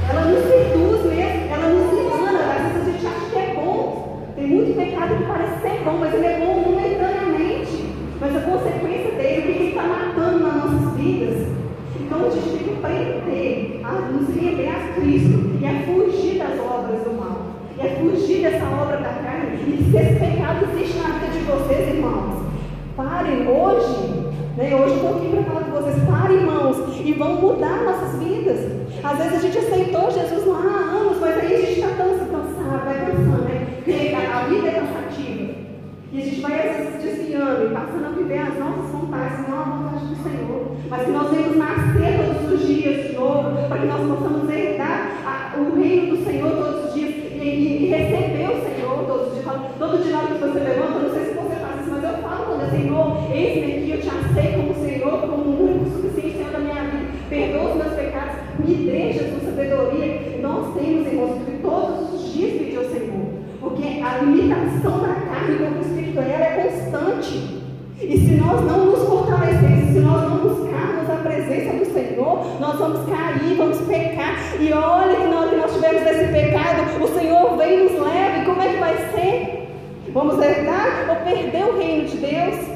Ela 0.09 0.21
nos 0.23 0.43
seduz 0.45 1.05
mesmo, 1.14 1.52
ela 1.52 1.69
nos 1.69 1.93
engana. 1.93 2.41
Às 2.55 2.73
vezes 2.73 2.88
a 2.88 2.93
gente 2.93 3.07
acha 3.07 3.31
que 3.31 3.38
é 3.38 3.55
bom. 3.55 4.33
Tem 4.37 4.47
muito 4.47 4.76
pecado 4.76 5.17
que 5.17 5.25
parece 5.25 5.61
ser 5.62 5.85
bom, 5.85 5.99
mas 5.99 6.14
ele 6.14 6.26
é 6.26 6.38
bom 6.38 6.71
momentaneamente. 6.71 7.93
Mas 8.21 8.37
a 8.37 8.40
consequência 8.40 9.12
dele, 9.12 9.38
o 9.38 9.43
que 9.43 9.62
ele 9.62 9.72
está 9.83 9.89
matando 9.89 10.45
nas 10.45 10.55
nossas 10.55 10.97
vidas. 10.97 11.47
Então 12.01 12.27
a 12.27 12.31
gente 12.31 12.49
tem 12.51 12.59
que 12.59 12.71
aprender 12.71 13.81
a 13.85 13.93
nos 13.93 14.35
render 14.35 14.69
a 14.69 14.95
Cristo 14.95 15.59
e 15.61 15.67
a 15.67 15.83
fugir 15.83 16.39
das 16.39 16.59
obras 16.61 17.03
do 17.03 17.12
mal. 17.19 17.47
E 17.77 17.87
a 17.87 17.97
fugir 17.97 18.43
dessa 18.43 18.65
obra 18.65 18.99
da 18.99 19.15
carne. 19.23 19.57
E 19.67 19.91
se 19.91 19.97
esse 19.97 20.15
pecado 20.19 20.69
existe 20.73 20.99
na 20.99 21.19
vida 21.19 21.33
de 21.33 21.39
vocês, 21.41 21.95
irmãos, 21.95 22.43
parem 22.97 23.49
hoje 23.49 24.23
né? 24.57 24.75
Hoje 24.75 24.97
estou 24.97 25.17
aqui 25.17 25.29
para 25.29 25.43
falar 25.45 25.65
com 25.65 25.71
vocês, 25.71 26.05
parem, 26.05 26.37
irmãos, 26.37 27.01
e 27.03 27.12
vão 27.15 27.41
mudar 27.41 27.85
nossas 27.85 28.23
vidas. 28.23 28.71
Às 29.03 29.19
vezes 29.19 29.35
a 29.35 29.41
gente 29.41 29.59
aceitou 29.59 30.11
Jesus 30.11 30.47
lá 30.47 30.59
há 30.59 30.97
anos, 30.99 31.19
mas 31.19 31.39
aí 31.39 31.55
a 31.55 31.59
gente 31.59 31.81
está 31.81 31.89
cansado, 31.89 32.31
cansado, 32.31 32.85
vai 32.85 33.07
cansando, 33.07 33.43
né? 33.45 33.67
A 34.31 34.49
vida 34.49 34.69
é 34.69 34.73
cansativa. 34.73 35.55
E 36.12 36.21
a 36.21 36.25
gente 36.25 36.41
vai 36.43 36.53
vezes 36.53 37.03
desviando 37.03 37.65
e 37.65 37.75
passando 37.75 38.07
a 38.07 38.11
viver 38.11 38.39
as 38.41 38.59
nossas 38.59 38.91
vontades, 38.91 39.49
Senhor. 40.23 40.76
Mas 40.88 41.02
que 41.02 41.11
nós 41.11 41.31
venhamos 41.31 41.57
nascer 41.57 42.19
todos 42.19 42.52
os 42.52 42.67
dias 42.67 43.09
de 43.09 43.14
novo, 43.14 43.69
para 43.69 43.79
que 43.79 43.87
nós 43.87 44.00
possamos 44.09 44.50
herdar 44.50 45.12
o 45.59 45.81
reino 45.81 46.17
do 46.17 46.25
Senhor 46.25 46.50
todos 46.50 46.87
os 46.87 46.95
dias 46.95 47.11
e, 47.11 47.45
e, 47.45 47.85
e 47.85 47.88
receber 47.88 48.49
o 48.49 48.64
Senhor 48.64 49.05
todos 49.07 49.26
os 49.29 49.33
dias. 49.35 49.45
Todo 49.79 50.02
dia 50.02 50.19
que 50.19 50.38
você 50.38 50.59
levanta, 50.59 50.99
não 50.99 51.11
sei 51.11 51.25
se 51.25 51.35
você 51.35 51.57
faz 51.57 51.81
isso, 51.81 51.91
mas 51.91 52.05
eu 52.05 52.23
falo 52.23 52.45
quando 52.47 52.62
é 52.62 52.71
Senhor, 52.71 53.31
eis-me 53.33 53.73
aqui, 53.73 53.91
eu 53.91 54.00
te 54.00 54.09
aceito 54.09 54.57
como 54.57 54.87
Senhor, 54.87 55.21
como 55.21 55.43
o 55.43 55.64
único 55.64 55.91
suficiente 55.91 56.37
Senhor 56.38 56.52
da 56.52 56.59
minha 56.59 56.83
vida. 56.85 57.12
Perdoa 57.29 57.71
os 57.71 57.76
meus 57.76 57.93
pecados, 57.95 58.35
me 58.59 58.75
dê, 58.75 59.12
Jesus, 59.12 59.43
sabedoria. 59.45 60.38
Nós 60.41 60.75
temos, 60.75 61.07
irmãos, 61.07 61.45
que 61.45 61.59
todos 61.62 62.14
os 62.14 62.33
dias 62.33 62.52
pedir 62.59 62.76
ao 62.76 62.85
Senhor. 62.85 63.26
Porque 63.61 64.02
a 64.02 64.19
limitação 64.19 65.00
da 65.00 65.14
carne 65.14 65.57
do 65.57 65.81
Espírito 65.81 66.21
ela 66.21 66.45
é 66.45 66.69
constante. 66.69 67.62
E 68.01 68.19
se 68.19 68.35
nós 68.35 68.61
não 68.63 68.87
nos 68.87 69.09
fortalecermos, 69.09 69.93
se 69.93 70.01
nós 70.01 70.23
não 70.23 70.39
buscarmos 70.39 71.11
a 71.11 71.17
presença 71.17 71.77
do 71.77 71.93
Senhor, 71.93 72.61
nós 72.61 72.79
vamos 72.79 73.09
cair, 73.09 73.57
vamos 73.57 73.79
pecar. 73.83 74.37
E 74.61 74.73
olha 74.73 75.17
que 75.17 75.27
na 75.29 75.41
hora 75.41 75.51
que 75.51 75.57
nós 75.57 75.73
tivermos 75.73 76.03
esse 76.03 76.33
pecado, 76.33 77.03
o 77.03 77.09
Senhor 77.19 77.57
vem 77.57 77.81
e 77.81 77.83
nos 77.85 78.07
leva. 78.07 78.39
E 78.39 78.45
como 78.45 78.63
é 78.63 78.69
que 78.69 78.79
vai 78.79 78.97
ser? 79.13 79.69
Vamos 80.13 80.45
herdar 80.45 81.07
ou 81.09 81.17
perder 81.17 81.65
o 81.65 81.79
reino 81.79 82.09
de 82.09 82.17
Deus? 82.19 82.72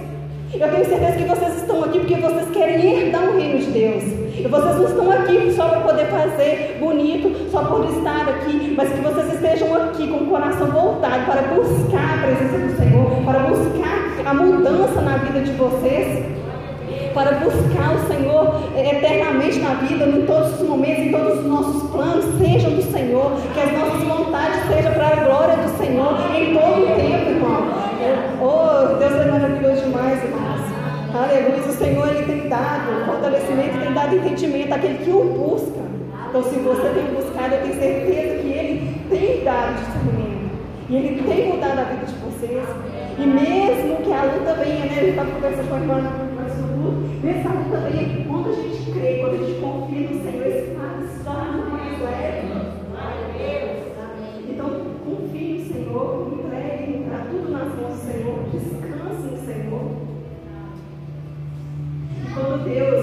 Eu 0.55 0.71
tenho 0.71 0.87
certeza 0.87 1.17
que 1.17 1.25
vocês 1.25 1.57
estão 1.57 1.85
aqui 1.85 1.99
porque 1.99 2.15
vocês 2.15 2.49
querem 2.51 2.87
herdar 2.87 3.25
o 3.25 3.37
reino 3.37 3.59
de 3.59 3.71
Deus. 3.73 4.05
E 4.39 4.47
vocês 4.49 4.77
não 4.77 4.85
estão 4.85 5.11
aqui 5.11 5.53
só 5.55 5.69
para 5.69 5.81
poder 5.81 6.07
fazer 6.07 6.77
bonito, 6.79 7.51
só 7.51 7.65
por 7.65 7.85
estar 7.91 8.29
aqui, 8.29 8.75
mas 8.77 8.89
que 8.89 9.01
vocês 9.01 9.35
estejam 9.35 9.75
aqui 9.75 10.07
com 10.07 10.19
o 10.19 10.27
coração 10.27 10.69
voltado 10.69 11.27
para 11.27 11.43
buscar 11.43 12.19
a 12.19 12.27
presença 12.27 12.59
do 12.59 12.77
Senhor, 12.77 13.11
para 13.25 13.41
buscar 13.41 14.31
a 14.31 14.35
mudança 14.35 15.01
na 15.01 15.17
vida 15.19 15.41
de 15.41 15.53
vocês, 15.53 16.25
para 17.13 17.33
buscar 17.33 17.95
o 17.97 18.07
Senhor 18.07 18.71
eternamente 18.77 19.59
na 19.59 19.75
vida, 19.75 20.05
em 20.05 20.27
todos 20.27 20.61
os 20.61 20.69
momentos, 20.69 21.07
em 21.07 21.11
todos 21.11 21.39
os 21.41 21.47
nossos 21.47 21.91
planos, 21.91 22.25
sejam 22.39 22.71
do 22.71 22.83
Senhor, 22.83 23.33
que 23.53 23.61
as 23.61 23.73
nossas 23.73 24.03
vontades 24.05 24.61
sejam 24.69 24.93
para 24.93 25.09
a 25.09 25.25
glória 25.25 25.57
do 25.57 25.77
Senhor 25.77 26.15
em 26.37 26.55
todo 26.55 26.83
o 26.83 26.95
tempo. 26.95 27.06
Oh, 28.39 28.99
Deus 28.99 29.13
é 29.13 29.31
maravilhoso 29.31 29.83
demais, 29.83 30.23
irmãos. 30.23 30.61
Aleluia. 31.15 31.63
O 31.67 31.73
Senhor 31.73 32.09
ele 32.09 32.27
tem 32.27 32.49
dado 32.49 33.07
fortalecimento, 33.07 33.79
tem 33.79 33.93
dado 33.95 34.17
entendimento 34.17 34.73
àquele 34.75 34.99
que 34.99 35.11
o 35.11 35.25
busca. 35.25 35.81
Então, 36.29 36.43
se 36.43 36.57
você 36.57 36.89
tem 36.91 37.15
buscado, 37.15 37.55
eu 37.55 37.63
tenho 37.63 37.75
certeza 37.75 38.43
que 38.43 38.49
ele 38.49 39.01
tem 39.09 39.45
dado 39.45 39.75
discernimento. 39.77 40.51
E 40.91 40.97
ele 40.97 41.23
tem 41.23 41.49
mudado 41.49 41.79
a 41.79 41.85
vida 41.85 42.07
de 42.07 42.15
vocês. 42.15 42.69
E 43.19 43.27
mesmo 43.27 43.97
que 44.05 44.13
a 44.13 44.25
luta 44.25 44.55
venha, 44.55 44.85
né? 44.85 44.99
Ele 44.99 45.11
está 45.11 45.25
conversando 45.25 45.69
com 45.69 45.75
a 45.75 45.81
irmã 45.81 46.27
Nessa 47.23 47.49
luta 47.49 47.79
venha, 47.89 48.27
quando 48.29 48.51
a 48.51 48.55
gente 48.55 48.91
crê, 48.93 49.19
quando 49.19 49.35
a 49.35 49.47
gente 49.47 49.61
confia 49.61 50.09
no 50.09 50.23
Senhor, 50.23 50.47
esse 50.47 50.77
fardo 50.77 51.09
se 51.09 51.25
torna 51.25 51.65
mais 51.71 52.01
leve. 52.03 52.49
Então, 54.49 54.71
confie 55.05 55.59
no 55.59 55.73
Senhor, 55.73 56.46
E 62.37 62.39
quando 62.39 62.65
Deus 62.65 62.96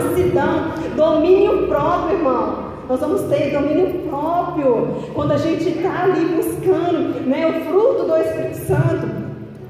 mansidão, 0.00 0.72
domínio 0.96 1.66
próprio, 1.68 2.16
irmão. 2.16 2.70
Nós 2.88 3.00
vamos 3.00 3.22
ter 3.22 3.52
domínio 3.52 4.08
próprio 4.08 4.88
quando 5.14 5.32
a 5.32 5.36
gente 5.36 5.68
está 5.68 6.04
ali 6.04 6.24
buscando 6.34 7.20
né, 7.26 7.46
o 7.46 7.64
fruto 7.70 8.04
do 8.04 8.16
Espírito 8.16 8.66
Santo. 8.66 9.20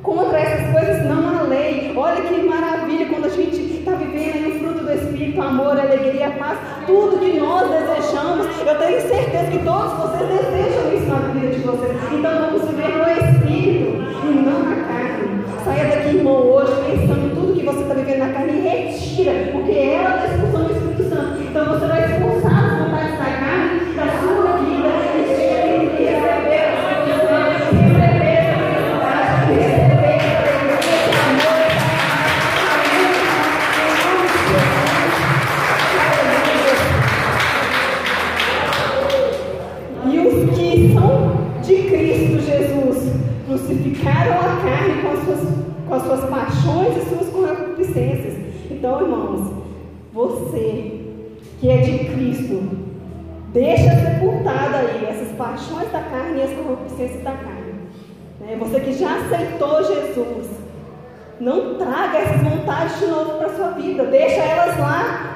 Contra 0.03 0.41
essas 0.41 0.73
coisas 0.73 1.05
não 1.07 1.29
há 1.29 1.43
lei. 1.43 1.93
Olha 1.95 2.23
que 2.23 2.49
maravilha 2.49 3.07
quando 3.11 3.27
a 3.27 3.29
gente 3.29 3.57
está 3.57 3.93
vivendo 3.93 4.49
o 4.49 4.59
fruto 4.59 4.85
do 4.85 4.93
Espírito, 4.93 5.43
amor, 5.43 5.79
alegria, 5.79 6.31
paz, 6.39 6.59
tudo 6.87 7.19
que 7.19 7.39
nós 7.39 7.69
desejamos. 7.69 8.47
Eu 8.67 8.79
tenho 8.79 9.01
certeza 9.03 9.51
que 9.51 9.59
todos 9.59 9.93
vocês 9.93 10.29
desejam 10.29 10.95
isso 10.95 11.07
na 11.07 11.19
vida 11.33 11.49
de 11.49 11.61
vocês. 11.61 11.97
Então 12.13 12.41
vamos 12.41 12.63
viver 12.71 12.89
no 12.89 13.11
Espírito 13.11 13.91
e 14.25 14.35
não 14.35 14.63
na 14.63 14.77
carne. 14.87 15.45
Saia 15.63 15.97
daqui, 15.97 16.17
irmão, 16.17 16.47
hoje 16.47 16.73
pensando 16.87 17.27
em 17.27 17.35
tudo 17.35 17.55
que 17.55 17.67
você 17.67 17.83
está 17.83 17.93
vivendo 17.93 18.10
na 18.21 18.29
carne 18.35 18.53
e 18.53 18.61
retira, 18.61 19.33
porque 19.51 19.73
ela 19.73 20.21
é 20.21 20.23
a 20.23 20.27
expulsão 20.27 20.65
do 20.65 20.73
Espírito 20.75 21.09
Santo. 21.09 21.41
Então 21.41 21.65
você 21.65 21.87
vai 21.87 22.05
expulsar 22.05 22.65
as 22.65 22.73
vontades 22.79 23.17
da 23.19 23.25
carne 23.25 23.95
da 23.97 24.07
sua 24.21 24.59
vida 24.59 24.91
e 25.17 25.25
receber 25.25 25.65
a 25.65 26.21
receber 26.29 26.65
a 26.67 26.77
felicidade, 27.01 27.65
receber 27.73 28.37
esse 28.37 28.53
amor. 31.31 31.49
E 40.05 40.15
os 40.19 40.37
que 40.55 40.69
são 40.93 41.13
de 41.63 41.75
Cristo 41.89 42.37
Jesus 42.39 42.99
crucificaram 43.47 44.37
a 44.37 44.61
carne 44.63 45.01
com 45.01 45.09
as 45.09 45.21
suas, 45.25 45.43
com 45.89 45.95
as 45.95 46.03
suas 46.03 46.23
paixões 46.29 46.97
e 46.99 47.01
suas. 47.09 47.30
Então, 48.81 49.03
irmãos, 49.03 49.53
você 50.11 51.01
que 51.61 51.69
é 51.69 51.77
de 51.77 51.99
Cristo, 51.99 52.63
deixa 53.53 53.91
sepultada 53.91 54.79
aí 54.79 55.05
essas 55.07 55.37
paixões 55.37 55.93
da 55.93 56.01
carne 56.01 56.41
e 56.41 56.43
as 56.45 56.51
concupiscências 56.53 57.23
da 57.23 57.33
carne. 57.33 57.75
Né? 58.41 58.57
Você 58.59 58.81
que 58.81 58.95
já 58.95 59.19
aceitou 59.19 59.85
Jesus, 59.85 60.49
não 61.39 61.75
traga 61.75 62.21
essas 62.21 62.41
vontades 62.41 62.99
de 63.01 63.07
novo 63.09 63.33
para 63.33 63.49
a 63.49 63.55
sua 63.55 63.69
vida, 63.73 64.07
deixa 64.07 64.41
elas 64.41 64.79
lá 64.79 65.27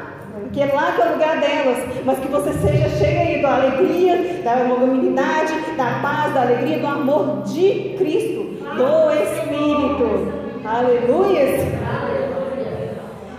que 0.50 0.62
é 0.62 0.72
lá 0.72 0.92
que 0.92 1.02
é 1.02 1.06
o 1.06 1.12
lugar 1.12 1.38
delas, 1.38 1.78
mas 2.02 2.18
que 2.20 2.28
você 2.28 2.52
seja 2.54 2.88
cheio 2.96 3.20
aí 3.20 3.42
da 3.42 3.56
alegria, 3.56 4.42
da 4.42 4.54
longanimidade, 4.62 5.52
da 5.76 5.98
paz, 6.00 6.32
da 6.32 6.42
alegria, 6.42 6.78
do 6.78 6.86
amor 6.86 7.42
de 7.42 7.94
Cristo, 7.98 8.56
do 8.74 9.12
Espírito. 9.22 10.44
Aleluia! 10.64 11.83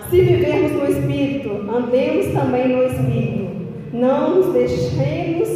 Se 0.10 0.22
vivermos 0.22 0.72
no 0.72 0.86
Espírito, 0.86 1.50
andemos 1.68 2.28
também 2.28 2.68
no 2.70 2.84
Espírito. 2.84 3.56
Não 3.92 4.36
nos 4.36 4.54
deixemos 4.54 5.50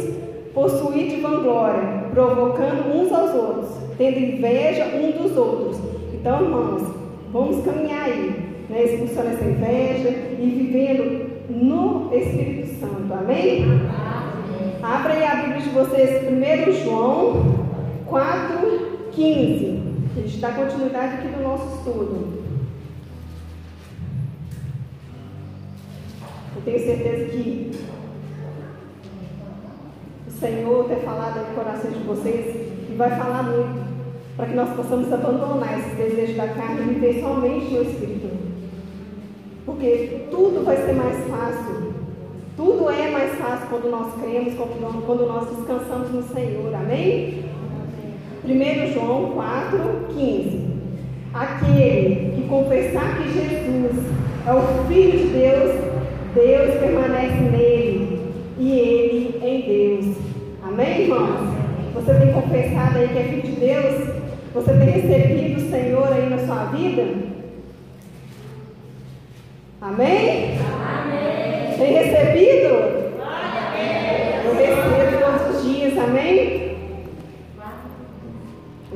possuir 0.52 1.08
de 1.08 1.20
vanglória, 1.20 2.06
provocando 2.12 2.92
uns 2.92 3.12
aos 3.12 3.32
outros, 3.32 3.70
tendo 3.96 4.18
inveja 4.18 4.86
um 4.96 5.12
dos 5.12 5.36
outros. 5.36 5.78
Então, 6.12 6.42
irmãos, 6.42 6.82
vamos 7.32 7.64
caminhar 7.64 8.06
aí, 8.06 8.34
né, 8.68 8.84
expulsando 8.84 9.28
essa 9.28 9.44
inveja 9.44 10.08
e 10.08 10.50
vivendo 10.50 11.30
no 11.48 12.12
Espírito 12.12 12.80
Santo. 12.80 13.12
Amém? 13.12 13.64
Abra 14.82 15.12
aí 15.12 15.24
a 15.24 15.34
Bíblia 15.36 15.60
de 15.60 15.68
vocês, 15.68 16.24
1 16.28 16.84
João 16.84 17.66
4, 18.06 19.08
15. 19.12 19.78
A 20.16 20.20
gente 20.20 20.38
dá 20.38 20.50
continuidade 20.50 21.14
aqui 21.14 21.28
do 21.28 21.42
nosso 21.42 21.76
estudo. 21.76 22.49
Eu 26.56 26.62
tenho 26.64 26.78
certeza 26.78 27.24
que 27.26 27.70
o 30.26 30.30
Senhor 30.30 30.84
tem 30.88 31.00
falado 31.00 31.48
no 31.48 31.54
coração 31.54 31.90
de 31.90 31.98
vocês 32.00 32.56
e 32.90 32.94
vai 32.96 33.10
falar 33.10 33.44
muito 33.44 33.90
para 34.36 34.46
que 34.46 34.54
nós 34.54 34.70
possamos 34.70 35.12
abandonar 35.12 35.78
esses 35.78 35.96
desejos 35.96 36.36
da 36.36 36.48
carne 36.48 36.80
e 36.80 36.94
viver 36.94 37.20
somente 37.20 37.74
no 37.74 37.82
Espírito. 37.82 38.30
Porque 39.66 40.26
tudo 40.30 40.64
vai 40.64 40.76
ser 40.76 40.94
mais 40.94 41.16
fácil. 41.28 41.92
Tudo 42.56 42.90
é 42.90 43.10
mais 43.10 43.32
fácil 43.38 43.68
quando 43.68 43.90
nós 43.90 44.14
cremos, 44.20 44.54
quando 44.54 45.26
nós 45.26 45.48
descansamos 45.56 46.10
no 46.10 46.22
Senhor. 46.34 46.74
Amém? 46.74 47.44
1 48.44 48.92
João 48.92 49.32
4, 49.32 49.78
15. 50.08 50.70
Aquele 51.32 52.32
que 52.34 52.48
confessar 52.48 53.18
que 53.18 53.32
Jesus 53.32 54.04
é 54.46 54.52
o 54.52 54.86
Filho 54.88 55.18
de 55.18 55.26
Deus, 55.26 55.89
Deus 56.34 56.74
permanece 56.78 57.40
nele 57.40 58.32
e 58.58 58.70
ele 58.78 59.40
em 59.42 59.60
Deus. 59.62 60.16
Amém, 60.62 61.02
irmãos? 61.02 61.54
Você 61.94 62.14
tem 62.14 62.32
confessado 62.32 62.98
aí 62.98 63.08
que 63.08 63.18
é 63.18 63.22
Filho 63.24 63.42
de 63.42 63.60
Deus? 63.60 64.08
Você 64.54 64.72
tem 64.72 64.90
recebido 64.90 65.58
o 65.58 65.70
Senhor 65.70 66.12
aí 66.12 66.30
na 66.30 66.38
sua 66.38 66.66
vida? 66.66 67.02
Amém? 69.80 70.58
Amém. 70.58 71.76
Tem 71.76 71.92
recebido? 71.94 73.00
Eu 74.44 74.54
recebo 74.54 75.24
todos 75.24 75.56
os 75.56 75.64
dias, 75.64 75.98
amém? 75.98 76.76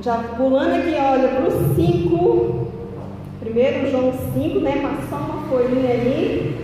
Já 0.00 0.18
pulando 0.36 0.74
aqui, 0.74 0.94
olha, 1.00 1.28
para 1.28 1.48
o 1.48 1.74
5. 1.74 2.68
Primeiro 3.40 3.90
João 3.90 4.12
5, 4.34 4.60
né? 4.60 4.80
Passou 4.82 5.18
uma 5.18 5.48
folhinha 5.48 5.94
ali. 5.94 6.63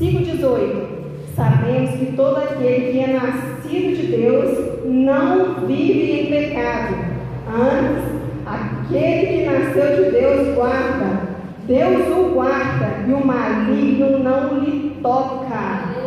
5,18. 0.00 0.98
Sabemos 1.34 1.90
que 1.98 2.12
todo 2.16 2.36
aquele 2.36 2.92
que 2.92 2.98
é 3.00 3.06
nascido 3.12 3.96
de 3.96 4.06
Deus 4.08 4.84
não 4.84 5.66
vive 5.66 6.20
em 6.20 6.26
pecado 6.26 7.18
Antes, 7.48 8.04
aquele 8.44 9.26
que 9.26 9.46
nasceu 9.46 10.04
de 10.04 10.10
Deus 10.10 10.54
guarda. 10.54 11.38
Deus 11.66 12.08
o 12.08 12.34
guarda 12.34 13.06
e 13.06 13.12
o 13.12 13.26
maligno 13.26 14.18
não 14.18 14.58
lhe 14.58 14.98
toca. 15.02 15.48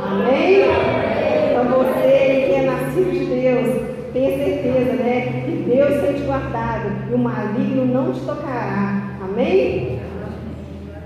Amém? 0.08 0.62
Então 1.50 1.66
você 1.66 2.46
que 2.46 2.54
é 2.54 2.62
nascido 2.64 3.12
de 3.12 3.26
Deus, 3.26 3.82
tenha 4.14 4.38
certeza, 4.38 5.04
né? 5.04 5.44
Que 5.46 5.64
Deus 5.68 6.02
tem 6.02 6.14
te 6.14 6.22
guardado 6.22 6.92
e 7.10 7.14
o 7.16 7.18
maligno 7.18 7.86
não 7.86 8.14
te 8.14 8.20
tocará. 8.22 9.02
Amém? 9.24 10.00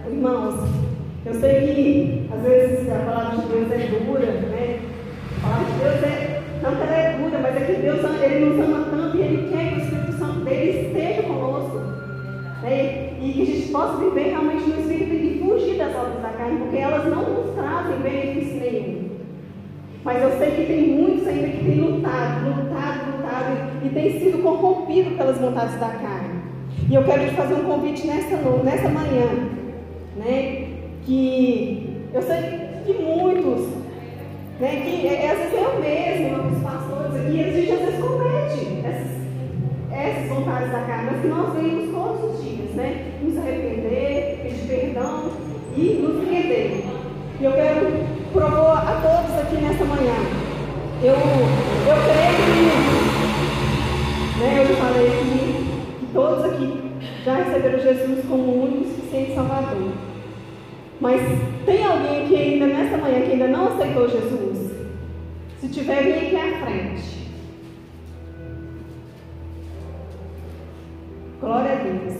Irmãos, 0.05 0.67
eu 1.25 1.33
sei 1.33 1.73
que 1.73 2.29
às 2.33 2.41
vezes 2.41 2.91
a 2.91 2.99
palavra 2.99 3.37
de 3.41 3.47
Deus 3.47 3.71
é 3.71 3.77
dura, 3.87 4.31
né? 4.31 4.79
A 5.37 5.47
palavra 5.47 5.65
de 5.65 5.79
Deus 5.79 6.03
é 6.03 6.41
tanto 6.61 6.81
ela 6.81 6.95
é 6.95 7.17
dura, 7.17 7.39
mas 7.39 7.55
é 7.57 7.59
que 7.65 7.81
Deus 7.81 7.99
ele 8.21 8.45
nos 8.45 8.59
ama 8.59 8.87
tanto 8.89 9.17
e 9.17 9.21
Ele 9.21 9.49
quer 9.49 9.69
que 9.69 9.75
o 9.75 9.83
Espírito 9.83 10.13
Santo 10.13 10.39
dele 10.41 10.87
esteja 10.87 11.23
conosco. 11.23 11.77
Né? 12.63 13.13
E 13.21 13.31
que 13.33 13.41
a 13.41 13.45
gente 13.45 13.71
possa 13.71 13.97
viver 13.97 14.29
realmente 14.29 14.69
no 14.69 14.79
Espírito 14.79 15.13
e 15.13 15.39
fugir 15.39 15.77
das 15.77 15.95
obras 15.95 16.21
da 16.21 16.29
carne, 16.29 16.59
porque 16.59 16.77
elas 16.77 17.05
não 17.05 17.21
nos 17.21 17.55
trazem 17.55 17.97
benefício 17.97 18.59
nenhum. 18.59 19.09
Mas 20.03 20.21
eu 20.21 20.37
sei 20.37 20.51
que 20.51 20.65
tem 20.65 20.87
muitos 20.87 21.27
ainda 21.27 21.47
que 21.47 21.65
têm 21.65 21.81
lutado, 21.81 22.45
lutado, 22.47 23.17
lutado 23.17 23.85
e, 23.85 23.89
têm 23.89 24.19
sido 24.19 24.41
corrompidos 24.43 25.13
pelas 25.17 25.37
vontades 25.37 25.79
da 25.79 25.89
carne. 25.89 26.41
E 26.89 26.93
eu 26.93 27.03
quero 27.03 27.27
te 27.27 27.35
fazer 27.35 27.55
um 27.55 27.63
convite 27.63 28.05
nessa, 28.05 28.37
nessa 28.63 28.89
manhã, 28.89 29.49
né? 30.17 30.74
Que 31.05 32.07
eu 32.13 32.21
sei 32.21 32.69
que 32.85 32.93
muitos 32.93 33.85
né? 34.59 34.81
Que 34.83 35.07
é, 35.07 35.31
às 35.31 35.37
vezes 35.37 35.53
eu 35.53 35.79
mesmo, 35.79 36.55
os 36.55 36.63
pastores 36.63 37.15
aqui, 37.15 37.41
a 37.41 37.51
gente 37.51 37.71
às 37.71 37.79
vezes 37.79 37.99
comete 37.99 38.85
essas, 38.85 39.11
essas 39.91 40.29
vontades 40.29 40.71
da 40.71 40.81
carne, 40.81 41.09
mas 41.11 41.21
que 41.21 41.27
nós 41.27 41.53
vemos 41.53 41.93
todos 41.93 42.35
os 42.35 42.43
dias, 42.43 42.71
né? 42.71 43.11
Nos 43.21 43.37
arrepender, 43.37 44.39
pedir 44.43 44.67
perdão 44.67 45.31
e 45.75 45.81
nos 46.01 46.27
render. 46.29 46.85
E 47.39 47.43
eu 47.43 47.51
quero 47.51 47.85
propor 48.31 48.77
a 48.77 49.01
todos 49.01 49.37
aqui 49.41 49.57
nessa 49.57 49.83
manhã. 49.83 50.15
Eu, 51.03 51.15
eu 51.15 51.97
creio 52.05 52.35
que, 52.45 52.61
né, 54.39 54.47
eu 54.57 54.65
já 54.67 54.75
falei 54.75 55.07
aqui, 55.07 55.43
que 55.99 56.05
todos 56.13 56.45
aqui 56.45 56.67
já 57.25 57.35
receberam 57.35 57.79
Jesus 57.79 58.25
como 58.25 58.43
o 58.43 58.63
único 58.63 58.85
e 58.85 58.87
suficiente 58.95 59.35
Salvador. 59.35 60.14
Mas 61.01 61.21
tem 61.65 61.85
alguém 61.85 62.23
aqui 62.23 62.35
ainda 62.35 62.67
nessa 62.67 62.97
manhã 62.97 63.21
que 63.21 63.31
ainda 63.33 63.47
não 63.47 63.67
aceitou 63.67 64.07
Jesus? 64.07 64.71
Se 65.59 65.67
tiver, 65.67 66.03
vem 66.03 66.13
aqui 66.13 66.35
à 66.35 66.65
frente. 66.65 67.31
Glória 71.41 71.73
a 71.73 71.75
Deus. 71.75 72.13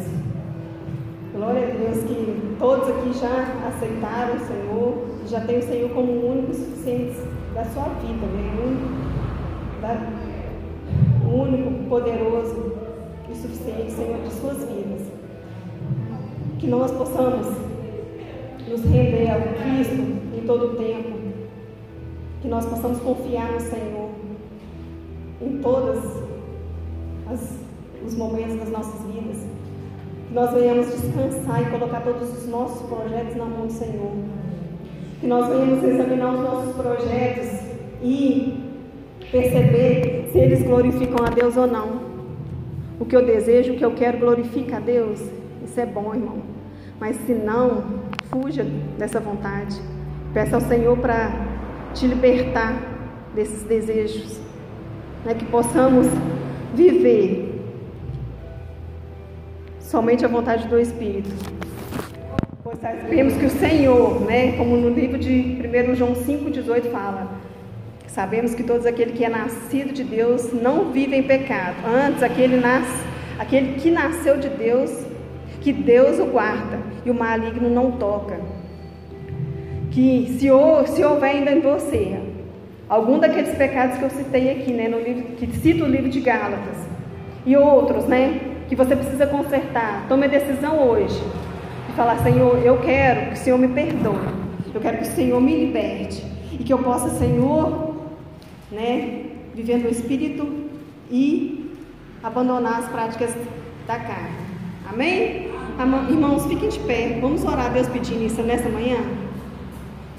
Glória 1.33 1.63
a 1.63 1.71
Deus 1.71 2.03
que 2.03 2.55
todos 2.59 2.89
aqui 2.89 3.13
já 3.13 3.67
aceitaram 3.67 4.35
o 4.35 4.39
Senhor, 4.39 5.05
já 5.27 5.41
tem 5.41 5.59
o 5.59 5.63
Senhor 5.63 5.89
como 5.91 6.11
o 6.11 6.31
único 6.31 6.53
suficiente 6.53 7.19
da 7.53 7.63
sua 7.65 7.83
vida, 7.83 8.25
né? 8.25 8.55
o, 8.57 8.67
único, 8.67 9.81
da, 9.81 9.97
o 11.25 11.41
único 11.41 11.89
poderoso 11.89 12.73
e 13.29 13.35
suficiente 13.35 13.91
Senhor 13.91 14.21
de 14.21 14.31
suas 14.33 14.57
vidas. 14.65 15.07
Que 16.59 16.67
nós 16.67 16.91
possamos 16.91 17.47
nos 18.67 18.83
render 18.83 19.29
ao 19.31 19.41
Cristo 19.41 20.01
em 20.37 20.45
todo 20.45 20.65
o 20.65 20.75
tempo, 20.75 21.17
que 22.41 22.47
nós 22.47 22.65
possamos 22.65 22.99
confiar 22.99 23.51
no 23.51 23.61
Senhor 23.61 24.09
em 25.41 25.57
todos 25.57 26.03
os 28.05 28.15
momentos 28.15 28.55
das 28.55 28.69
nossas 28.69 29.01
vidas, 29.11 29.45
que 30.27 30.33
nós 30.33 30.53
venhamos 30.53 30.87
descansar 30.87 31.61
e 31.61 31.65
colocar 31.71 32.01
todos 32.01 32.37
os 32.37 32.47
nossos 32.47 32.87
projetos 32.87 33.35
na 33.35 33.45
mão 33.45 33.67
do 33.67 33.73
Senhor, 33.73 34.11
que 35.19 35.27
nós 35.27 35.47
venhamos 35.47 35.83
examinar 35.83 36.33
os 36.33 36.41
nossos 36.41 36.75
projetos 36.75 37.59
e 38.03 38.63
perceber 39.31 40.29
se 40.31 40.37
eles 40.37 40.63
glorificam 40.63 41.25
a 41.25 41.29
Deus 41.29 41.57
ou 41.57 41.67
não. 41.67 42.05
O 42.99 43.05
que 43.05 43.15
eu 43.15 43.25
desejo, 43.25 43.73
o 43.73 43.77
que 43.77 43.83
eu 43.83 43.91
quero 43.91 44.19
glorifica 44.19 44.77
a 44.77 44.79
Deus. 44.79 45.19
Isso 45.63 45.79
é 45.79 45.85
bom, 45.85 46.13
irmão. 46.13 46.37
Mas 46.99 47.17
se 47.25 47.33
não, 47.33 47.83
Fuja 48.35 48.65
dessa 48.99 49.17
vontade. 49.17 49.79
Peça 50.33 50.57
ao 50.57 50.61
Senhor 50.61 50.97
para 50.97 51.31
te 51.93 52.05
libertar 52.05 52.75
desses 53.33 53.63
desejos. 53.63 54.41
Né? 55.23 55.35
Que 55.35 55.45
possamos 55.45 56.05
viver 56.73 57.63
somente 59.79 60.25
a 60.25 60.27
vontade 60.27 60.67
do 60.67 60.77
Espírito. 60.77 61.29
Pois 62.61 62.77
sabemos 62.81 63.35
que 63.35 63.45
o 63.45 63.49
Senhor, 63.49 64.19
né, 64.25 64.57
como 64.57 64.75
no 64.75 64.89
livro 64.89 65.17
de 65.17 65.57
1 65.89 65.95
João 65.95 66.13
5,18 66.13 66.91
fala, 66.91 67.31
sabemos 68.05 68.53
que 68.53 68.63
todos 68.63 68.85
aquele 68.85 69.13
que 69.13 69.23
é 69.23 69.29
nascido 69.29 69.93
de 69.93 70.03
Deus 70.03 70.51
não 70.51 70.91
vive 70.91 71.15
em 71.15 71.23
pecado. 71.23 71.77
Antes, 71.87 72.21
aquele, 72.21 72.57
nas, 72.57 72.85
aquele 73.39 73.79
que 73.79 73.89
nasceu 73.89 74.37
de 74.37 74.49
Deus 74.49 75.04
que 75.65 75.73
Deus 75.73 76.19
o 76.19 76.25
guarda 76.25 76.77
e 77.03 77.09
o 77.09 77.13
maligno 77.15 77.67
não 77.71 77.93
toca. 77.93 78.39
Que 79.89 80.37
se, 80.37 80.47
se 80.93 81.03
houver 81.03 81.31
ainda 81.37 81.51
em 81.53 81.59
você 81.59 82.19
algum 82.87 83.17
daqueles 83.17 83.57
pecados 83.57 83.97
que 83.97 84.03
eu 84.03 84.11
citei 84.11 84.51
aqui, 84.51 84.71
né, 84.71 84.87
no 84.87 84.99
livro, 84.99 85.23
que 85.37 85.47
cita 85.57 85.83
o 85.83 85.87
livro 85.87 86.07
de 86.07 86.19
Gálatas, 86.19 86.77
e 87.47 87.57
outros, 87.57 88.05
né, 88.05 88.41
que 88.69 88.75
você 88.75 88.95
precisa 88.95 89.25
consertar, 89.25 90.05
tome 90.07 90.25
a 90.25 90.27
decisão 90.27 90.87
hoje 90.87 91.19
de 91.87 91.95
falar, 91.95 92.19
Senhor, 92.19 92.63
eu 92.63 92.77
quero 92.81 93.31
que 93.31 93.33
o 93.33 93.37
Senhor 93.37 93.57
me 93.57 93.67
perdoe, 93.67 94.19
eu 94.71 94.79
quero 94.79 94.97
que 94.99 95.03
o 95.05 95.11
Senhor 95.13 95.41
me 95.41 95.65
liberte 95.65 96.23
e 96.51 96.63
que 96.63 96.71
eu 96.71 96.77
possa, 96.77 97.09
Senhor, 97.09 97.95
né, 98.71 99.23
viver 99.55 99.79
no 99.79 99.89
Espírito 99.89 100.47
e 101.09 101.71
abandonar 102.21 102.81
as 102.81 102.89
práticas 102.89 103.33
da 103.87 103.97
carne. 103.97 104.45
Amém? 104.87 105.54
Irmãos, 106.09 106.45
fiquem 106.45 106.69
de 106.69 106.79
pé. 106.79 107.19
Vamos 107.21 107.43
orar 107.43 107.65
a 107.65 107.69
Deus 107.69 107.87
pedindo 107.87 108.23
isso 108.23 108.41
nessa 108.41 108.69
manhã? 108.69 108.97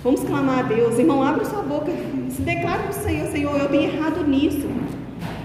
Vamos 0.05 0.23
clamar 0.23 0.59
a 0.59 0.63
Deus. 0.63 0.99
Irmão, 0.99 1.23
abre 1.23 1.47
sua 1.47 1.63
boca. 1.63 1.91
Se 2.31 2.43
declara 2.43 2.83
para 2.83 2.91
o 2.91 2.93
Senhor, 2.93 3.27
Senhor, 3.29 3.59
eu 3.59 3.69
tenho 3.69 3.95
errado 3.95 4.27
nisso. 4.27 4.67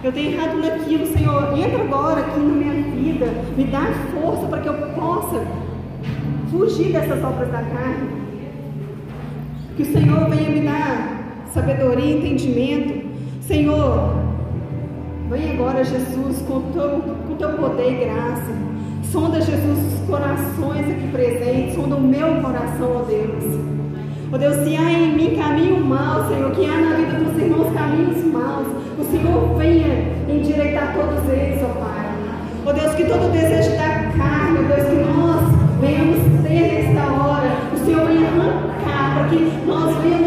Eu 0.03 0.11
tenho 0.11 0.33
errado 0.33 0.57
naquilo, 0.57 1.07
Senhor. 1.07 1.57
Entra 1.57 1.81
agora 1.81 2.19
aqui 2.19 2.39
na 2.39 2.53
minha 2.53 2.73
vida. 2.73 3.27
Me 3.55 3.63
dá 3.63 3.85
força 4.13 4.47
para 4.47 4.61
que 4.61 4.67
eu 4.67 4.73
possa 4.93 5.45
fugir 6.51 6.91
dessas 6.91 7.23
obras 7.23 7.49
da 7.49 7.61
carne. 7.61 8.09
Que 9.77 9.83
o 9.83 9.93
Senhor 9.93 10.29
venha 10.29 10.49
me 10.49 10.61
dar 10.61 11.45
sabedoria 11.53 12.05
e 12.05 12.17
entendimento. 12.17 13.09
Senhor, 13.41 14.13
vem 15.29 15.51
agora, 15.53 15.83
Jesus, 15.85 16.41
com 16.41 16.61
teu, 16.73 17.01
com 17.27 17.35
teu 17.37 17.53
poder 17.53 17.93
e 17.93 18.05
graça. 18.05 18.70
Sonda, 19.11 19.41
Jesus, 19.41 19.93
os 19.93 20.07
corações 20.07 20.89
aqui 20.89 21.09
presentes, 21.11 21.75
sonda 21.75 21.97
o 21.97 22.01
meu 22.01 22.41
coração, 22.41 22.95
ó 22.95 23.01
Deus. 23.01 23.43
Ó 24.31 24.37
Deus, 24.37 24.55
se 24.63 24.77
há 24.77 24.89
em 24.89 25.13
mim 25.13 25.35
caminho 25.35 25.83
mau, 25.83 26.29
Senhor, 26.29 26.49
que 26.51 26.65
há 26.65 26.77
na 26.77 26.95
vida 26.95 27.19
dos 27.19 27.37
irmãos 27.37 27.73
caminhos 27.73 28.23
maus, 28.31 28.67
o 28.97 29.03
Senhor 29.11 29.57
venha 29.57 30.13
endireitar 30.29 30.95
todos 30.95 31.29
eles, 31.29 31.61
ó 31.61 31.67
Pai. 31.77 32.05
Ó 32.65 32.71
Deus, 32.71 32.95
que 32.95 33.03
todo 33.03 33.29
desejo 33.33 33.71
da 33.71 34.17
carne, 34.17 34.59
ó 34.59 34.75
Deus, 34.75 34.87
que 34.87 34.95
nós 34.95 35.41
venhamos 35.81 36.43
ter 36.43 36.85
nesta 36.85 37.11
hora, 37.11 37.51
o 37.73 37.85
Senhor 37.85 38.07
venha 38.07 38.29
arrancar, 38.29 39.13
para 39.15 39.27
que 39.27 39.67
nós 39.67 39.97
venhamos 39.97 40.20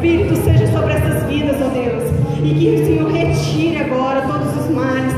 Espírito 0.00 0.34
seja 0.36 0.66
sobre 0.72 0.94
essas 0.94 1.28
vidas, 1.28 1.56
ó 1.60 1.68
Deus. 1.68 2.04
E 2.42 2.54
que 2.54 2.70
o 2.70 2.86
Senhor 2.86 3.12
retire 3.12 3.76
agora 3.76 4.22
todos 4.22 4.64
os 4.64 4.70
males, 4.74 5.12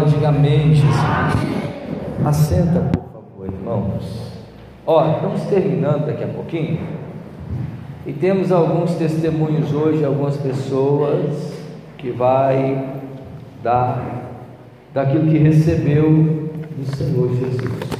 palavra, 0.00 0.04
diga 0.06 0.28
amém, 0.28 0.74
Jesus. 0.74 0.96
Assenta, 2.24 2.80
por 2.80 3.22
favor, 3.22 3.46
irmãos. 3.46 4.32
Ó, 4.86 5.14
estamos 5.14 5.42
terminando 5.42 6.06
daqui 6.06 6.24
a 6.24 6.28
pouquinho. 6.28 6.80
E 8.06 8.12
temos 8.12 8.50
alguns 8.50 8.94
testemunhos 8.94 9.72
hoje, 9.72 10.04
algumas 10.04 10.36
pessoas 10.36 11.52
que 11.98 12.10
vai 12.10 13.00
dar 13.62 14.02
daquilo 14.94 15.30
que 15.30 15.38
recebeu 15.38 16.50
do 16.76 16.96
Senhor 16.96 17.28
Jesus. 17.36 17.90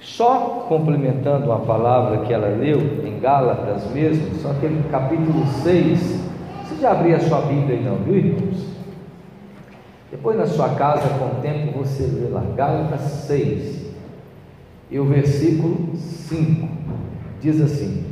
Só 0.00 0.64
complementando 0.68 1.46
uma 1.46 1.60
palavra 1.60 2.18
que 2.18 2.32
ela 2.32 2.48
leu 2.48 3.04
em 3.04 3.20
Gálatas 3.20 3.90
mesmo, 3.92 4.34
só 4.36 4.54
que 4.54 4.68
capítulo 4.90 5.46
6, 5.62 6.24
você 6.64 6.80
já 6.80 6.92
abriu 6.92 7.16
a 7.16 7.20
sua 7.20 7.42
Bíblia 7.42 7.76
aí 7.76 7.84
não, 7.84 7.96
viu 7.96 8.16
irmãos? 8.16 8.75
Depois 10.10 10.38
na 10.38 10.46
sua 10.46 10.70
casa, 10.70 11.08
com 11.18 11.38
o 11.38 11.42
tempo, 11.42 11.78
você 11.78 12.04
lê 12.04 12.28
lá 12.28 12.42
Gálatas 12.56 13.00
6 13.00 13.86
e 14.90 14.98
o 14.98 15.04
versículo 15.04 15.96
5 15.96 16.68
diz 17.40 17.60
assim: 17.60 18.04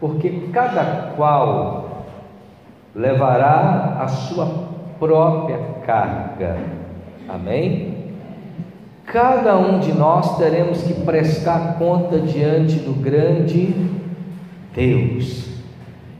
Porque 0.00 0.48
cada 0.52 1.12
qual 1.16 2.04
levará 2.94 3.98
a 4.00 4.08
sua 4.08 4.68
própria 4.98 5.58
carga. 5.86 6.58
Amém? 7.28 8.00
Cada 9.06 9.56
um 9.56 9.78
de 9.80 9.92
nós 9.92 10.36
teremos 10.38 10.82
que 10.82 10.94
prestar 10.94 11.78
conta 11.78 12.18
diante 12.18 12.76
do 12.76 12.92
grande 12.92 13.74
Deus. 14.74 15.48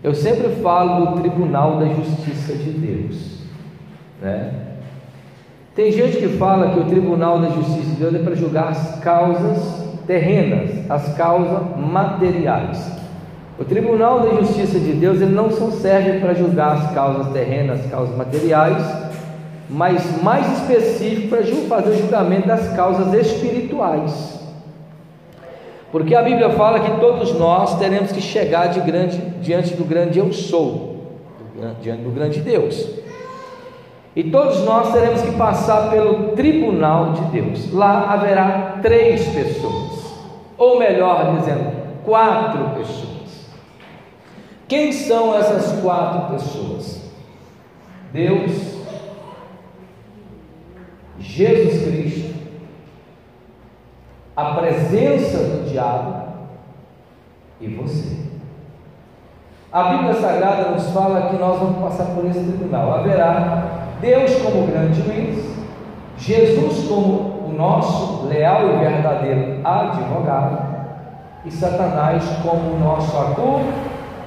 Eu 0.03 0.15
sempre 0.15 0.49
falo 0.57 1.07
do 1.07 1.21
tribunal 1.21 1.79
da 1.79 1.87
justiça 1.87 2.55
de 2.55 2.71
Deus. 2.71 3.40
Né? 4.21 4.53
Tem 5.75 5.93
gente 5.93 6.19
que 6.19 6.29
fala 6.37 6.73
que 6.73 6.81
o 6.81 6.85
Tribunal 6.85 7.39
da 7.41 7.49
Justiça 7.51 7.91
de 7.91 7.97
Deus 7.97 8.15
é 8.15 8.19
para 8.19 8.35
julgar 8.35 8.69
as 8.69 8.99
causas 9.01 9.87
terrenas, 10.07 10.71
as 10.91 11.15
causas 11.15 11.77
materiais. 11.77 13.01
O 13.59 13.65
Tribunal 13.65 14.21
da 14.21 14.41
Justiça 14.41 14.79
de 14.79 14.93
Deus 14.93 15.21
ele 15.21 15.35
não 15.35 15.51
só 15.51 15.71
serve 15.71 16.19
para 16.19 16.35
julgar 16.35 16.77
as 16.77 16.91
causas 16.93 17.33
terrenas, 17.33 17.81
as 17.81 17.91
causas 17.91 18.17
materiais, 18.17 18.83
mas 19.69 20.23
mais 20.23 20.51
específico 20.59 21.29
para 21.29 21.45
fazer 21.45 21.91
o 21.91 21.99
julgamento 21.99 22.49
das 22.49 22.69
causas 22.75 23.15
espirituais. 23.15 24.41
Porque 25.93 26.15
a 26.15 26.23
Bíblia 26.23 26.51
fala 26.51 26.81
que 26.81 27.01
todos 27.01 27.35
nós 27.39 27.79
teremos 27.79 28.13
que 28.13 28.21
chegar 28.21 28.69
de 28.69 28.81
grande, 28.81 29.19
diante 29.41 29.75
do 29.75 29.85
grande 29.85 30.19
eu 30.19 30.33
sou, 30.33 31.19
né? 31.57 31.75
diante 31.81 32.03
do 32.03 32.11
grande 32.11 32.41
Deus. 32.41 33.00
E 34.15 34.25
todos 34.25 34.65
nós 34.65 34.93
teremos 34.93 35.23
que 35.23 35.33
passar 35.33 35.91
pelo 35.91 36.33
tribunal 36.33 37.13
de 37.13 37.23
Deus. 37.27 37.73
Lá 37.73 38.13
haverá 38.13 38.79
três 38.83 39.29
pessoas, 39.29 40.15
ou 40.59 40.79
melhor 40.79 41.37
dizendo, 41.39 42.03
quatro 42.05 42.71
pessoas. 42.71 43.47
Quem 44.67 44.93
são 44.93 45.37
essas 45.37 45.81
quatro 45.81 46.33
pessoas? 46.35 47.09
Deus, 48.13 48.81
Jesus 51.19 51.85
Cristo, 51.85 52.35
a 54.37 54.55
presença 54.55 55.39
do 55.39 55.71
diabo 55.71 56.31
e 57.61 57.69
você. 57.69 58.19
A 59.73 59.85
Bíblia 59.85 60.15
Sagrada 60.15 60.71
nos 60.71 60.91
fala 60.91 61.29
que 61.29 61.37
nós 61.37 61.61
vamos 61.61 61.79
passar 61.79 62.07
por 62.15 62.25
esse 62.25 62.41
tribunal. 62.41 62.93
Haverá 62.93 63.80
Deus 64.01 64.35
como 64.43 64.67
grande 64.67 65.03
juiz, 65.03 65.45
Jesus 66.17 66.89
como 66.89 67.49
o 67.49 67.55
nosso 67.57 68.27
leal 68.27 68.71
e 68.71 68.79
verdadeiro 68.79 69.61
advogado, 69.65 70.71
e 71.45 71.51
Satanás 71.51 72.25
como 72.43 72.75
o 72.75 72.79
nosso 72.79 73.17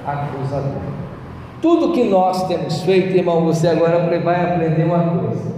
acusador. 0.06 0.82
Tudo 1.62 1.92
que 1.92 2.04
nós 2.04 2.46
temos 2.46 2.82
feito, 2.82 3.16
irmão, 3.16 3.44
você 3.44 3.68
agora 3.68 4.06
vai 4.20 4.42
aprender 4.42 4.84
uma 4.84 4.98
coisa: 4.98 5.54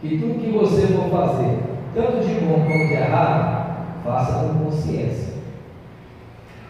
que 0.00 0.18
tudo 0.18 0.40
que 0.40 0.50
você 0.50 0.86
for 0.88 1.08
fazer, 1.10 1.58
tanto 1.94 2.26
de 2.26 2.34
bom 2.40 2.64
quanto 2.66 2.88
de 2.88 2.94
errado, 2.94 3.76
faça 4.04 4.32
com 4.32 4.64
consciência. 4.64 5.34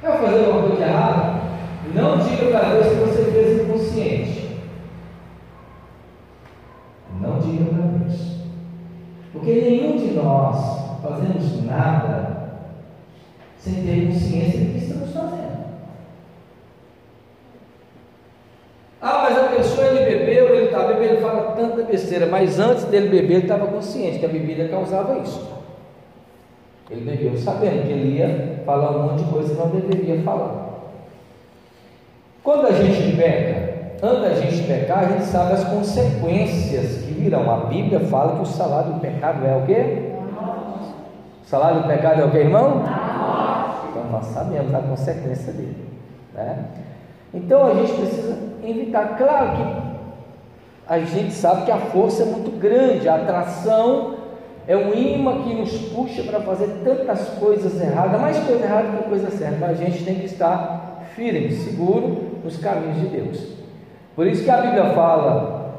Vai 0.02 0.18
fazer 0.18 0.48
uma 0.48 0.62
coisa 0.62 0.84
errada? 0.84 1.38
Não 1.94 2.18
diga 2.18 2.50
para 2.50 2.68
Deus 2.74 2.86
que 2.88 2.94
você 2.96 3.30
fez 3.32 3.62
inconsciente. 3.62 4.38
Não 7.28 7.40
diga 7.40 7.64
para 7.64 7.86
Deus. 7.86 8.38
Porque 9.32 9.52
nenhum 9.52 9.96
de 9.96 10.14
nós 10.14 11.00
fazemos 11.02 11.64
nada 11.64 12.48
sem 13.58 13.74
ter 13.84 14.06
consciência 14.06 14.60
do 14.60 14.72
que 14.72 14.78
estamos 14.78 15.12
fazendo. 15.12 15.58
Ah, 19.00 19.22
mas 19.22 19.38
a 19.38 19.44
pessoa 19.44 19.86
ele 19.86 20.18
bebeu, 20.18 20.54
ele 20.54 20.66
está 20.66 20.84
bebendo, 20.84 21.14
ele 21.14 21.20
fala 21.20 21.52
tanta 21.52 21.82
besteira, 21.82 22.26
mas 22.26 22.58
antes 22.58 22.84
dele 22.84 23.08
beber, 23.08 23.34
ele 23.34 23.42
estava 23.42 23.66
consciente 23.66 24.18
que 24.18 24.26
a 24.26 24.28
bebida 24.28 24.68
causava 24.68 25.18
isso. 25.20 25.46
Ele 26.90 27.02
bebeu 27.02 27.36
sabendo 27.36 27.86
que 27.86 27.92
ele 27.92 28.18
ia 28.18 28.62
falar 28.64 28.90
um 28.90 29.02
monte 29.10 29.24
de 29.24 29.30
coisa 29.30 29.54
que 29.54 29.60
não 29.60 29.68
deveria 29.68 30.22
falar. 30.22 30.68
Quando 32.42 32.66
a 32.66 32.72
gente 32.72 33.16
peca, 33.16 33.67
antes 34.02 34.22
da 34.22 34.34
gente 34.34 34.66
pecar, 34.66 34.98
a 35.00 35.08
gente 35.08 35.24
sabe 35.24 35.52
as 35.52 35.64
consequências 35.64 37.04
que 37.04 37.12
virão. 37.12 37.50
A 37.50 37.66
Bíblia 37.66 38.00
fala 38.00 38.37
que 38.37 38.42
o 38.42 38.46
salário 38.46 38.92
do 38.94 39.00
pecado 39.00 39.44
é 39.46 39.56
o 39.56 39.66
quê? 39.66 40.12
O 41.42 41.46
salário 41.48 41.82
do 41.82 41.88
pecado 41.88 42.20
é 42.20 42.24
o 42.24 42.30
quê, 42.30 42.38
irmão? 42.38 42.82
Então 43.90 44.04
nós 44.11 44.26
sabemos 44.26 44.74
a 44.74 44.80
consequência 44.80 45.52
dele. 45.52 45.88
Né? 46.34 46.64
Então 47.34 47.66
a 47.66 47.74
gente 47.74 47.92
precisa 47.92 48.38
evitar. 48.62 49.16
Claro 49.16 49.56
que 49.56 49.88
a 50.87 50.98
gente 51.00 51.32
sabe 51.32 51.64
que 51.64 51.70
a 51.70 51.78
força 51.78 52.22
é 52.22 52.26
muito 52.26 52.58
grande, 52.58 53.08
a 53.08 53.16
atração 53.16 54.16
é 54.66 54.76
um 54.76 54.92
imã 54.94 55.42
que 55.42 55.54
nos 55.54 55.72
puxa 55.88 56.22
para 56.22 56.40
fazer 56.40 56.68
tantas 56.84 57.28
coisas 57.38 57.80
erradas, 57.80 58.20
mais 58.20 58.38
coisa 58.38 58.64
errada 58.64 58.98
que 58.98 59.08
coisa 59.08 59.30
certa, 59.30 59.56
mas 59.58 59.80
a 59.80 59.84
gente 59.84 60.04
tem 60.04 60.16
que 60.16 60.26
estar 60.26 61.06
firme, 61.14 61.50
seguro 61.50 62.38
nos 62.44 62.58
caminhos 62.58 63.00
de 63.00 63.06
Deus. 63.06 63.57
Por 64.18 64.26
isso 64.26 64.42
que 64.42 64.50
a 64.50 64.57
Bíblia 64.57 64.87
fala, 64.96 65.70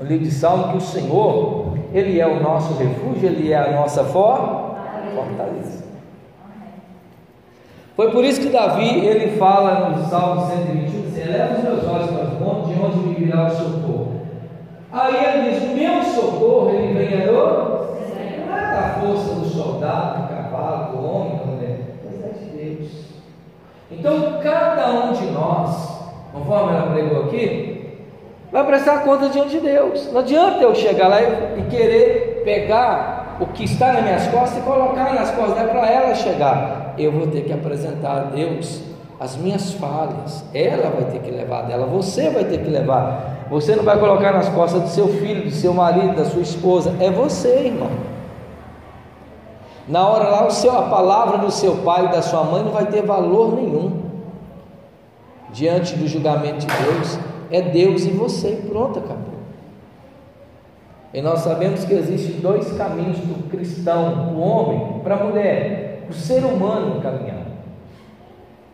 no 0.00 0.04
livro 0.04 0.24
de 0.24 0.30
Salmo, 0.32 0.72
que 0.72 0.78
o 0.78 0.80
Senhor, 0.80 1.78
Ele 1.92 2.18
é 2.18 2.26
o 2.26 2.42
nosso 2.42 2.74
refúgio, 2.74 3.28
Ele 3.28 3.52
é 3.52 3.56
a 3.56 3.70
nossa 3.70 4.02
fortaleza. 4.02 5.84
Foi 7.94 8.10
por 8.10 8.24
isso 8.24 8.40
que 8.40 8.48
Davi, 8.48 8.98
ele 9.06 9.36
fala 9.36 9.90
no 9.90 10.04
Salmo 10.06 10.44
121, 10.44 11.06
assim, 11.06 11.20
eleva 11.20 11.54
os 11.54 11.62
meus 11.62 11.86
olhos 11.86 12.10
para 12.10 12.24
os 12.24 12.40
montes, 12.40 12.74
de 12.74 12.82
onde 12.82 12.96
me 12.96 13.14
virá 13.14 13.46
o 13.46 13.50
socorro. 13.50 14.22
Aí 14.90 15.14
ele 15.14 15.50
diz, 15.52 15.62
o 15.62 15.76
meu 15.76 16.02
socorro, 16.02 16.70
ele 16.70 16.94
vem 16.94 17.26
do, 17.28 17.32
não 17.32 18.58
é 18.58 18.74
da 18.74 18.98
força 19.00 19.34
do 19.36 19.46
soldado, 19.46 20.22
do 20.22 20.28
cavalo, 20.30 20.96
do 20.96 21.06
homem, 21.06 21.36
da 21.36 21.44
mulher, 21.44 21.78
mas 22.04 22.24
é 22.24 22.44
de 22.44 22.50
Deus. 22.56 23.04
Então, 23.88 24.40
cada 24.42 24.90
um 24.90 25.12
de 25.12 25.26
nós, 25.26 26.00
conforme 26.32 26.72
ela 26.72 26.90
pregou 26.90 27.26
aqui, 27.26 27.73
vai 28.54 28.64
prestar 28.64 29.04
conta 29.04 29.28
diante 29.28 29.50
de 29.50 29.60
Deus. 29.60 30.10
Não 30.10 30.20
adianta 30.20 30.62
eu 30.62 30.74
chegar 30.74 31.08
lá 31.08 31.20
e 31.20 31.66
querer 31.68 32.42
pegar 32.42 33.36
o 33.38 33.46
que 33.48 33.64
está 33.64 33.92
nas 33.92 34.02
minhas 34.02 34.26
costas 34.28 34.58
e 34.58 34.60
colocar 34.62 35.12
nas 35.12 35.30
costas 35.32 35.56
dela 35.56 35.68
para 35.68 35.90
ela 35.90 36.14
chegar 36.14 36.84
eu 36.98 37.10
vou 37.10 37.26
ter 37.26 37.42
que 37.42 37.52
apresentar 37.52 38.12
a 38.12 38.20
Deus 38.24 38.80
as 39.18 39.36
minhas 39.36 39.72
falhas. 39.72 40.44
Ela 40.52 40.90
vai 40.90 41.04
ter 41.10 41.20
que 41.20 41.30
levar 41.30 41.62
dela, 41.62 41.86
você 41.86 42.30
vai 42.30 42.44
ter 42.44 42.58
que 42.58 42.70
levar. 42.70 43.46
Você 43.50 43.76
não 43.76 43.84
vai 43.84 43.98
colocar 43.98 44.32
nas 44.32 44.48
costas 44.48 44.82
do 44.82 44.88
seu 44.88 45.08
filho, 45.08 45.44
do 45.44 45.50
seu 45.50 45.72
marido, 45.72 46.14
da 46.14 46.24
sua 46.24 46.42
esposa. 46.42 46.94
É 47.00 47.10
você, 47.10 47.66
irmão. 47.66 47.90
Na 49.86 50.08
hora 50.08 50.28
lá, 50.28 50.46
o 50.46 50.50
seu, 50.50 50.76
a 50.76 50.82
palavra 50.82 51.38
do 51.38 51.50
seu 51.50 51.76
pai 51.78 52.06
e 52.06 52.08
da 52.08 52.22
sua 52.22 52.42
mãe 52.42 52.62
não 52.62 52.72
vai 52.72 52.86
ter 52.86 53.02
valor 53.02 53.54
nenhum. 53.54 54.02
Diante 55.50 55.94
do 55.94 56.08
julgamento 56.08 56.58
de 56.58 56.66
Deus, 56.66 57.18
é 57.50 57.62
Deus 57.62 58.04
e 58.04 58.10
você. 58.10 58.62
Pronto, 58.68 58.98
acabou. 58.98 59.34
E 61.14 61.22
nós 61.22 61.40
sabemos 61.40 61.84
que 61.84 61.94
existem 61.94 62.40
dois 62.40 62.72
caminhos 62.76 63.18
do 63.18 63.48
cristão, 63.48 64.26
do 64.26 64.40
homem 64.40 65.00
para 65.04 65.14
a 65.14 65.24
mulher 65.24 65.84
o 66.08 66.12
ser 66.12 66.44
humano 66.44 67.00
caminhar. 67.00 67.44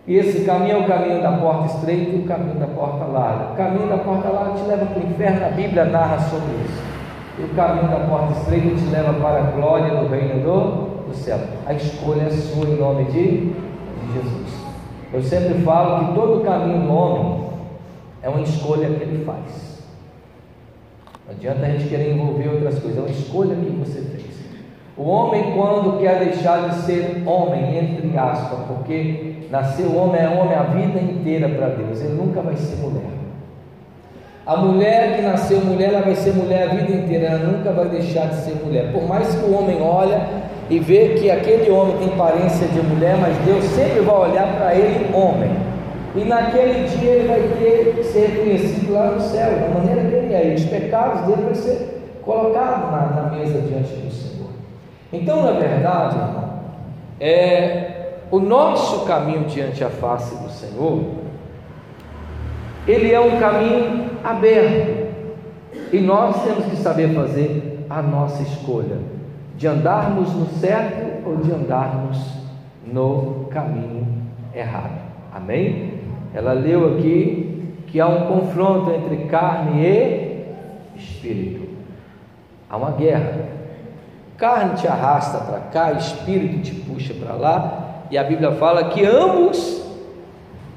E 0.07 0.17
esse 0.17 0.45
caminho 0.45 0.79
é 0.79 0.79
o 0.79 0.87
caminho 0.87 1.23
da 1.23 1.33
porta 1.33 1.67
estreita 1.67 2.17
e 2.17 2.21
o 2.21 2.25
caminho 2.25 2.59
da 2.59 2.67
porta 2.67 3.05
larga. 3.05 3.53
O 3.53 3.57
caminho 3.57 3.89
da 3.89 3.99
porta 3.99 4.29
larga 4.29 4.55
te 4.55 4.63
leva 4.65 4.87
para 4.87 4.99
o 4.99 5.07
inferno, 5.07 5.47
a 5.47 5.51
Bíblia 5.51 5.85
narra 5.85 6.19
sobre 6.19 6.55
isso. 6.65 6.83
E 7.39 7.45
o 7.45 7.49
caminho 7.51 7.89
da 7.89 8.07
porta 8.09 8.33
estreita 8.41 8.75
te 8.75 8.87
leva 8.87 9.13
para 9.15 9.39
a 9.39 9.51
glória 9.51 9.97
do 9.97 10.09
reino 10.09 10.43
do, 10.43 11.09
do 11.09 11.15
céu. 11.15 11.39
A 11.67 11.75
escolha 11.75 12.23
é 12.23 12.31
sua 12.31 12.67
em 12.67 12.77
nome 12.77 13.05
de, 13.05 13.51
de 13.51 14.13
Jesus. 14.15 14.61
Eu 15.13 15.23
sempre 15.23 15.63
falo 15.63 16.07
que 16.07 16.15
todo 16.15 16.43
caminho 16.43 16.83
do 16.83 16.93
homem 16.93 17.50
é 18.23 18.29
uma 18.29 18.41
escolha 18.41 18.89
que 18.89 19.03
ele 19.03 19.25
faz. 19.25 19.81
Não 21.27 21.35
adianta 21.35 21.67
a 21.67 21.71
gente 21.71 21.89
querer 21.89 22.13
envolver 22.13 22.49
outras 22.49 22.79
coisas, 22.79 22.99
é 22.99 23.01
uma 23.01 23.11
escolha 23.11 23.55
que 23.55 23.71
você 23.71 24.01
fez. 24.01 24.31
O 24.97 25.05
homem, 25.05 25.55
quando 25.55 25.99
quer 26.01 26.19
deixar 26.19 26.69
de 26.69 26.75
ser 26.83 27.23
homem, 27.25 27.79
entre 27.79 28.19
aspas, 28.19 28.59
porque 28.67 29.47
nasceu 29.51 29.97
homem 29.97 30.21
é 30.21 30.29
homem 30.29 30.55
a 30.55 30.65
vida 30.65 31.01
inteira 31.01 31.49
para 31.49 31.69
Deus, 31.69 32.01
ele 32.01 32.15
nunca 32.15 32.43
vai 32.43 32.57
ser 32.57 32.77
mulher. 32.77 33.11
A 34.47 34.57
mulher 34.57 35.17
que 35.17 35.23
nasceu 35.23 35.61
mulher, 35.61 35.95
ela 35.95 36.03
vai 36.03 36.15
ser 36.17 36.35
mulher 36.35 36.69
a 36.69 36.75
vida 36.75 36.93
inteira, 36.93 37.27
ela 37.27 37.47
nunca 37.47 37.73
vai 37.73 37.89
deixar 37.89 38.29
de 38.29 38.37
ser 38.37 38.57
mulher. 38.65 38.93
Por 38.93 39.07
mais 39.07 39.35
que 39.35 39.45
o 39.45 39.55
homem 39.55 39.81
olhe 39.81 40.17
e 40.69 40.79
vê 40.79 41.11
que 41.11 41.31
aquele 41.31 41.71
homem 41.71 41.97
tem 41.99 42.09
aparência 42.09 42.67
de 42.67 42.81
mulher, 42.81 43.17
mas 43.19 43.37
Deus 43.39 43.65
sempre 43.67 44.01
vai 44.01 44.31
olhar 44.31 44.57
para 44.57 44.75
ele 44.75 45.15
homem. 45.15 45.70
E 46.15 46.25
naquele 46.25 46.89
dia 46.89 47.11
ele 47.11 47.29
vai 47.29 47.41
ter 47.59 48.03
ser 48.03 48.27
reconhecido 48.27 48.93
lá 48.93 49.13
no 49.13 49.21
céu, 49.21 49.61
da 49.61 49.69
maneira 49.69 50.09
que 50.09 50.15
ele 50.17 50.35
é. 50.35 50.51
E 50.51 50.55
os 50.55 50.65
pecados 50.65 51.23
dele 51.23 51.43
vão 51.43 51.55
ser 51.55 52.19
colocados 52.23 52.91
na, 52.91 53.23
na 53.23 53.31
mesa 53.31 53.61
diante 53.61 53.95
do 53.95 54.11
Senhor. 54.11 54.51
Então, 55.13 55.43
na 55.43 55.53
verdade, 55.53 56.17
é, 57.21 58.15
o 58.31 58.41
nosso 58.41 59.05
caminho 59.05 59.45
diante 59.45 59.85
a 59.85 59.91
face 59.91 60.35
do 60.37 60.51
Senhor, 60.51 61.05
ele 62.87 63.13
é 63.13 63.21
um 63.21 63.39
caminho 63.39 64.11
aberto. 64.25 65.11
E 65.93 66.01
nós 66.01 66.43
temos 66.43 66.65
que 66.67 66.77
saber 66.77 67.15
fazer 67.15 67.87
a 67.89 68.03
nossa 68.03 68.43
escolha 68.43 68.99
de 69.57 69.67
andarmos 69.67 70.33
no 70.33 70.47
certo 70.47 71.29
ou 71.29 71.37
de 71.37 71.53
andarmos 71.53 72.19
no 72.85 73.47
caminho 73.51 74.07
errado. 74.55 74.99
Amém? 75.33 76.00
Ela 76.35 76.53
leu 76.53 76.95
aqui 76.95 77.75
que 77.87 78.01
há 78.01 78.07
um 78.07 78.27
confronto 78.27 78.91
entre 78.91 79.25
carne 79.25 79.85
e 79.85 80.45
espírito. 80.97 81.69
Há 82.69 82.77
uma 82.77 82.93
guerra. 82.93 83.49
Carne 84.37 84.77
te 84.77 84.87
arrasta 84.87 85.39
para 85.39 85.59
cá, 85.61 85.93
espírito 85.93 86.63
te 86.63 86.75
puxa 86.75 87.13
para 87.15 87.35
lá, 87.35 88.05
e 88.11 88.17
a 88.17 88.25
Bíblia 88.25 88.53
fala 88.53 88.85
que 88.91 89.05
ambos 89.05 89.85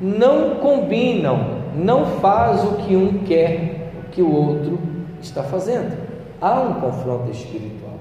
não 0.01 0.55
combinam, 0.55 1.61
não 1.75 2.05
faz 2.19 2.63
o 2.63 2.75
que 2.77 2.95
um 2.95 3.19
quer, 3.19 3.91
o 4.03 4.09
que 4.09 4.21
o 4.21 4.35
outro 4.35 4.79
está 5.21 5.43
fazendo. 5.43 5.97
há 6.41 6.59
um 6.59 6.73
confronto 6.73 7.31
espiritual. 7.31 7.93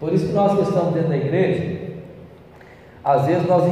Por 0.00 0.12
isso 0.12 0.28
que 0.28 0.32
nós 0.32 0.54
que 0.54 0.62
estamos 0.62 0.94
dentro 0.94 1.10
da 1.10 1.16
igreja, 1.16 1.85
às 3.06 3.24
vezes 3.24 3.46
nós 3.46 3.62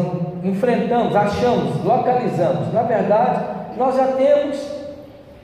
enfrentamos, 0.45 1.17
achamos, 1.17 1.85
localizamos. 1.85 2.73
Na 2.73 2.83
verdade, 2.83 3.45
nós 3.77 3.97
já 3.97 4.07
temos 4.13 4.65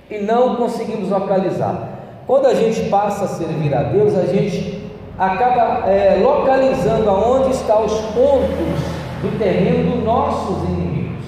e 0.08 0.18
não 0.18 0.54
conseguimos 0.54 1.10
localizar. 1.10 1.88
Quando 2.24 2.46
a 2.46 2.54
gente 2.54 2.88
passa 2.88 3.24
a 3.24 3.28
servir 3.28 3.74
a 3.74 3.82
Deus, 3.82 4.16
a 4.16 4.26
gente 4.26 4.88
acaba 5.18 5.90
é, 5.90 6.20
localizando 6.22 7.10
aonde 7.10 7.50
estão 7.50 7.84
os 7.84 8.00
pontos 8.12 8.80
do 9.22 9.36
terreno 9.40 9.90
dos 9.90 10.04
nossos 10.04 10.68
inimigos. 10.68 11.24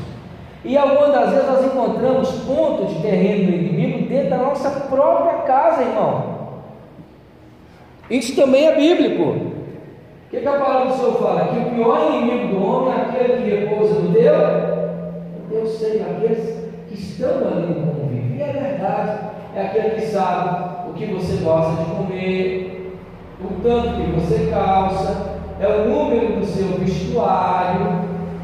E 0.64 0.79
algumas 0.79 1.12
das 1.12 1.31
vezes 1.31 1.46
nós 1.48 1.64
encontramos 1.64 2.31
pontos 2.42 2.94
de 2.94 3.03
terreno 3.03 3.51
do 3.51 3.57
inimigo 3.57 4.09
dentro 4.09 4.31
da 4.31 4.37
nossa 4.37 4.70
própria 4.70 5.38
casa, 5.38 5.83
irmão. 5.83 6.33
Isso 8.09 8.37
também 8.37 8.66
é 8.68 8.77
bíblico. 8.77 9.52
Que, 10.33 10.40
que 10.40 10.49
a 10.49 10.53
palavra 10.53 10.87
do 10.87 10.97
Senhor 10.97 11.12
fala? 11.16 11.49
Que 11.49 11.59
o 11.59 11.75
pior 11.75 12.11
inimigo 12.11 12.55
do 12.55 12.64
homem 12.64 12.95
é 12.95 13.03
aquele 13.03 13.42
que 13.42 13.51
repousa 13.51 14.01
no 14.01 14.09
Deus. 14.09 14.73
Deus 15.51 15.79
sei, 15.79 16.01
aqueles 16.01 16.71
que 16.88 16.95
estão 16.95 17.49
ali 17.49 17.66
no 17.66 17.92
convívio. 17.92 18.37
E 18.38 18.40
é 18.42 18.51
verdade, 18.51 19.27
é 19.55 19.61
aquele 19.61 19.90
que 19.90 20.07
sabe 20.07 20.88
o 20.88 20.95
que 20.95 21.05
você 21.05 21.37
gosta 21.45 21.83
de 21.83 21.90
comer, 21.90 22.97
o 23.45 23.62
tanto 23.62 23.88
que 23.88 24.11
você 24.12 24.49
calça, 24.51 25.38
é 25.61 25.68
o 25.68 25.90
número 25.90 26.40
do 26.40 26.47
seu 26.47 26.79
vestuário, 26.79 27.88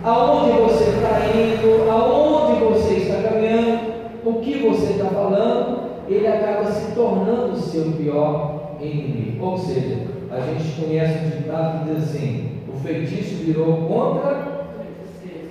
aonde 0.05 0.59
você 0.59 0.91
está 0.91 1.21
indo, 1.35 1.91
aonde 1.91 2.65
você 2.65 2.95
está 2.97 3.31
caminhando, 3.31 3.81
o 4.27 4.35
que 4.35 4.59
você 4.59 4.93
está 4.93 5.07
falando, 5.07 5.89
ele 6.07 6.27
acaba 6.27 6.67
se 6.67 6.95
tornando 6.95 7.53
o 7.53 7.57
seu 7.57 7.93
pior 7.93 8.75
inimigo. 8.79 9.47
Ou 9.47 9.57
seja, 9.57 10.18
a 10.31 10.41
gente 10.41 10.81
conhece 10.81 11.25
o 11.25 11.31
ditado 11.31 11.85
que 11.85 11.95
diz 11.95 12.05
assim: 12.05 12.61
o 12.69 12.79
feitiço 12.81 13.45
virou 13.45 13.89
contra 13.89 14.31
o 14.31 14.81
feiticeiro. 14.81 15.49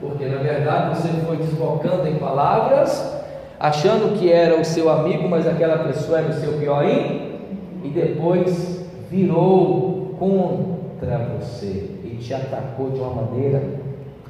Porque 0.00 0.26
na 0.26 0.38
verdade 0.38 0.96
você 0.96 1.08
foi 1.26 1.36
desbocando 1.36 2.06
em 2.08 2.16
palavras, 2.16 3.22
achando 3.58 4.18
que 4.18 4.30
era 4.30 4.60
o 4.60 4.64
seu 4.64 4.90
amigo, 4.90 5.28
mas 5.28 5.46
aquela 5.46 5.84
pessoa 5.84 6.18
era 6.18 6.28
o 6.28 6.34
seu 6.34 6.54
pior 6.54 6.84
e 6.84 7.88
depois 7.88 8.84
virou 9.10 10.14
contra 10.18 11.18
você 11.18 11.90
e 12.04 12.16
te 12.20 12.34
atacou 12.34 12.90
de 12.90 13.00
uma 13.00 13.22
maneira 13.22 13.62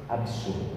absurda. 0.09 0.75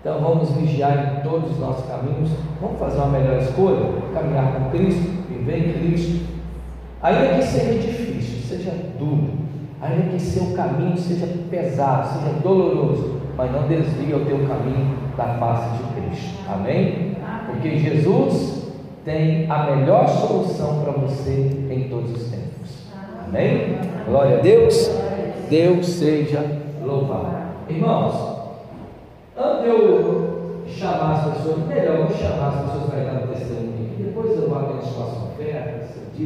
Então 0.00 0.20
vamos 0.20 0.50
vigiar 0.50 1.18
em 1.18 1.28
todos 1.28 1.52
os 1.52 1.58
nossos 1.58 1.86
caminhos, 1.86 2.30
vamos 2.60 2.78
fazer 2.78 2.98
uma 2.98 3.18
melhor 3.18 3.38
escolha, 3.38 3.86
caminhar 4.12 4.52
com 4.52 4.70
Cristo, 4.70 5.28
viver 5.28 5.68
em 5.68 5.72
Cristo, 5.74 6.31
ainda 7.02 7.34
que 7.34 7.42
seja 7.42 7.74
difícil, 7.74 8.48
seja 8.48 8.72
duro, 8.98 9.32
ainda 9.80 10.10
que 10.10 10.20
seu 10.20 10.54
caminho 10.54 10.96
seja 10.96 11.26
pesado, 11.50 12.18
seja 12.18 12.38
doloroso, 12.42 13.20
mas 13.36 13.50
não 13.50 13.66
desvie 13.66 14.14
o 14.14 14.24
teu 14.24 14.38
caminho 14.46 14.96
da 15.16 15.24
face 15.34 15.78
de 15.78 16.00
Cristo. 16.00 16.38
Amém? 16.48 17.16
Porque 17.46 17.78
Jesus 17.78 18.70
tem 19.04 19.50
a 19.50 19.64
melhor 19.64 20.08
solução 20.08 20.80
para 20.82 20.92
você 20.92 21.66
em 21.70 21.88
todos 21.88 22.12
os 22.12 22.30
tempos. 22.30 22.86
Amém? 23.26 23.78
Glória 24.06 24.38
a 24.38 24.40
Deus. 24.40 24.90
Deus 25.50 25.86
seja 25.86 26.62
louvado. 26.84 27.42
Irmãos, 27.68 28.14
antes 29.36 29.66
eu 29.66 30.64
chamar 30.66 31.12
as 31.14 31.36
pessoas, 31.36 31.66
melhor 31.66 32.08
eu 32.08 32.16
chamar 32.16 32.48
as 32.48 32.64
pessoas 32.64 32.90
para 32.90 33.04
dar 33.04 33.24
o 33.24 33.28
testemunho. 33.28 33.90
Depois 33.98 34.30
eu 34.40 34.48
vou 34.48 34.58
abençoar. 34.58 35.08
Você 35.08 35.31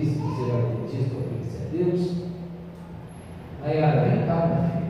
disse 0.00 0.16
que 0.16 0.20
ter 0.20 0.98
dito 0.98 1.14
para 1.14 1.24
a 1.58 1.68
Deus. 1.72 2.00
Aí, 3.62 3.78
ela 3.78 4.02
vem 4.02 4.26
cá, 4.26 4.36
meu 4.46 4.60
filho. 4.70 4.86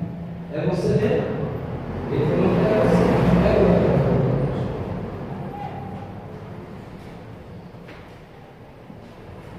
É 0.52 0.66
você 0.66 0.88
mesmo. 0.88 1.36
Ele 2.10 2.24
falou 2.26 2.48
que 2.50 2.60
era 2.64 2.78
você. 2.84 3.04
É. 3.42 3.86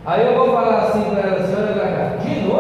Aí 0.06 0.26
eu 0.26 0.36
vou 0.36 0.54
falar 0.54 0.84
assim 0.84 1.04
para 1.10 1.20
ela, 1.20 1.46
senhora 1.46 2.18
de 2.24 2.40
novo? 2.42 2.57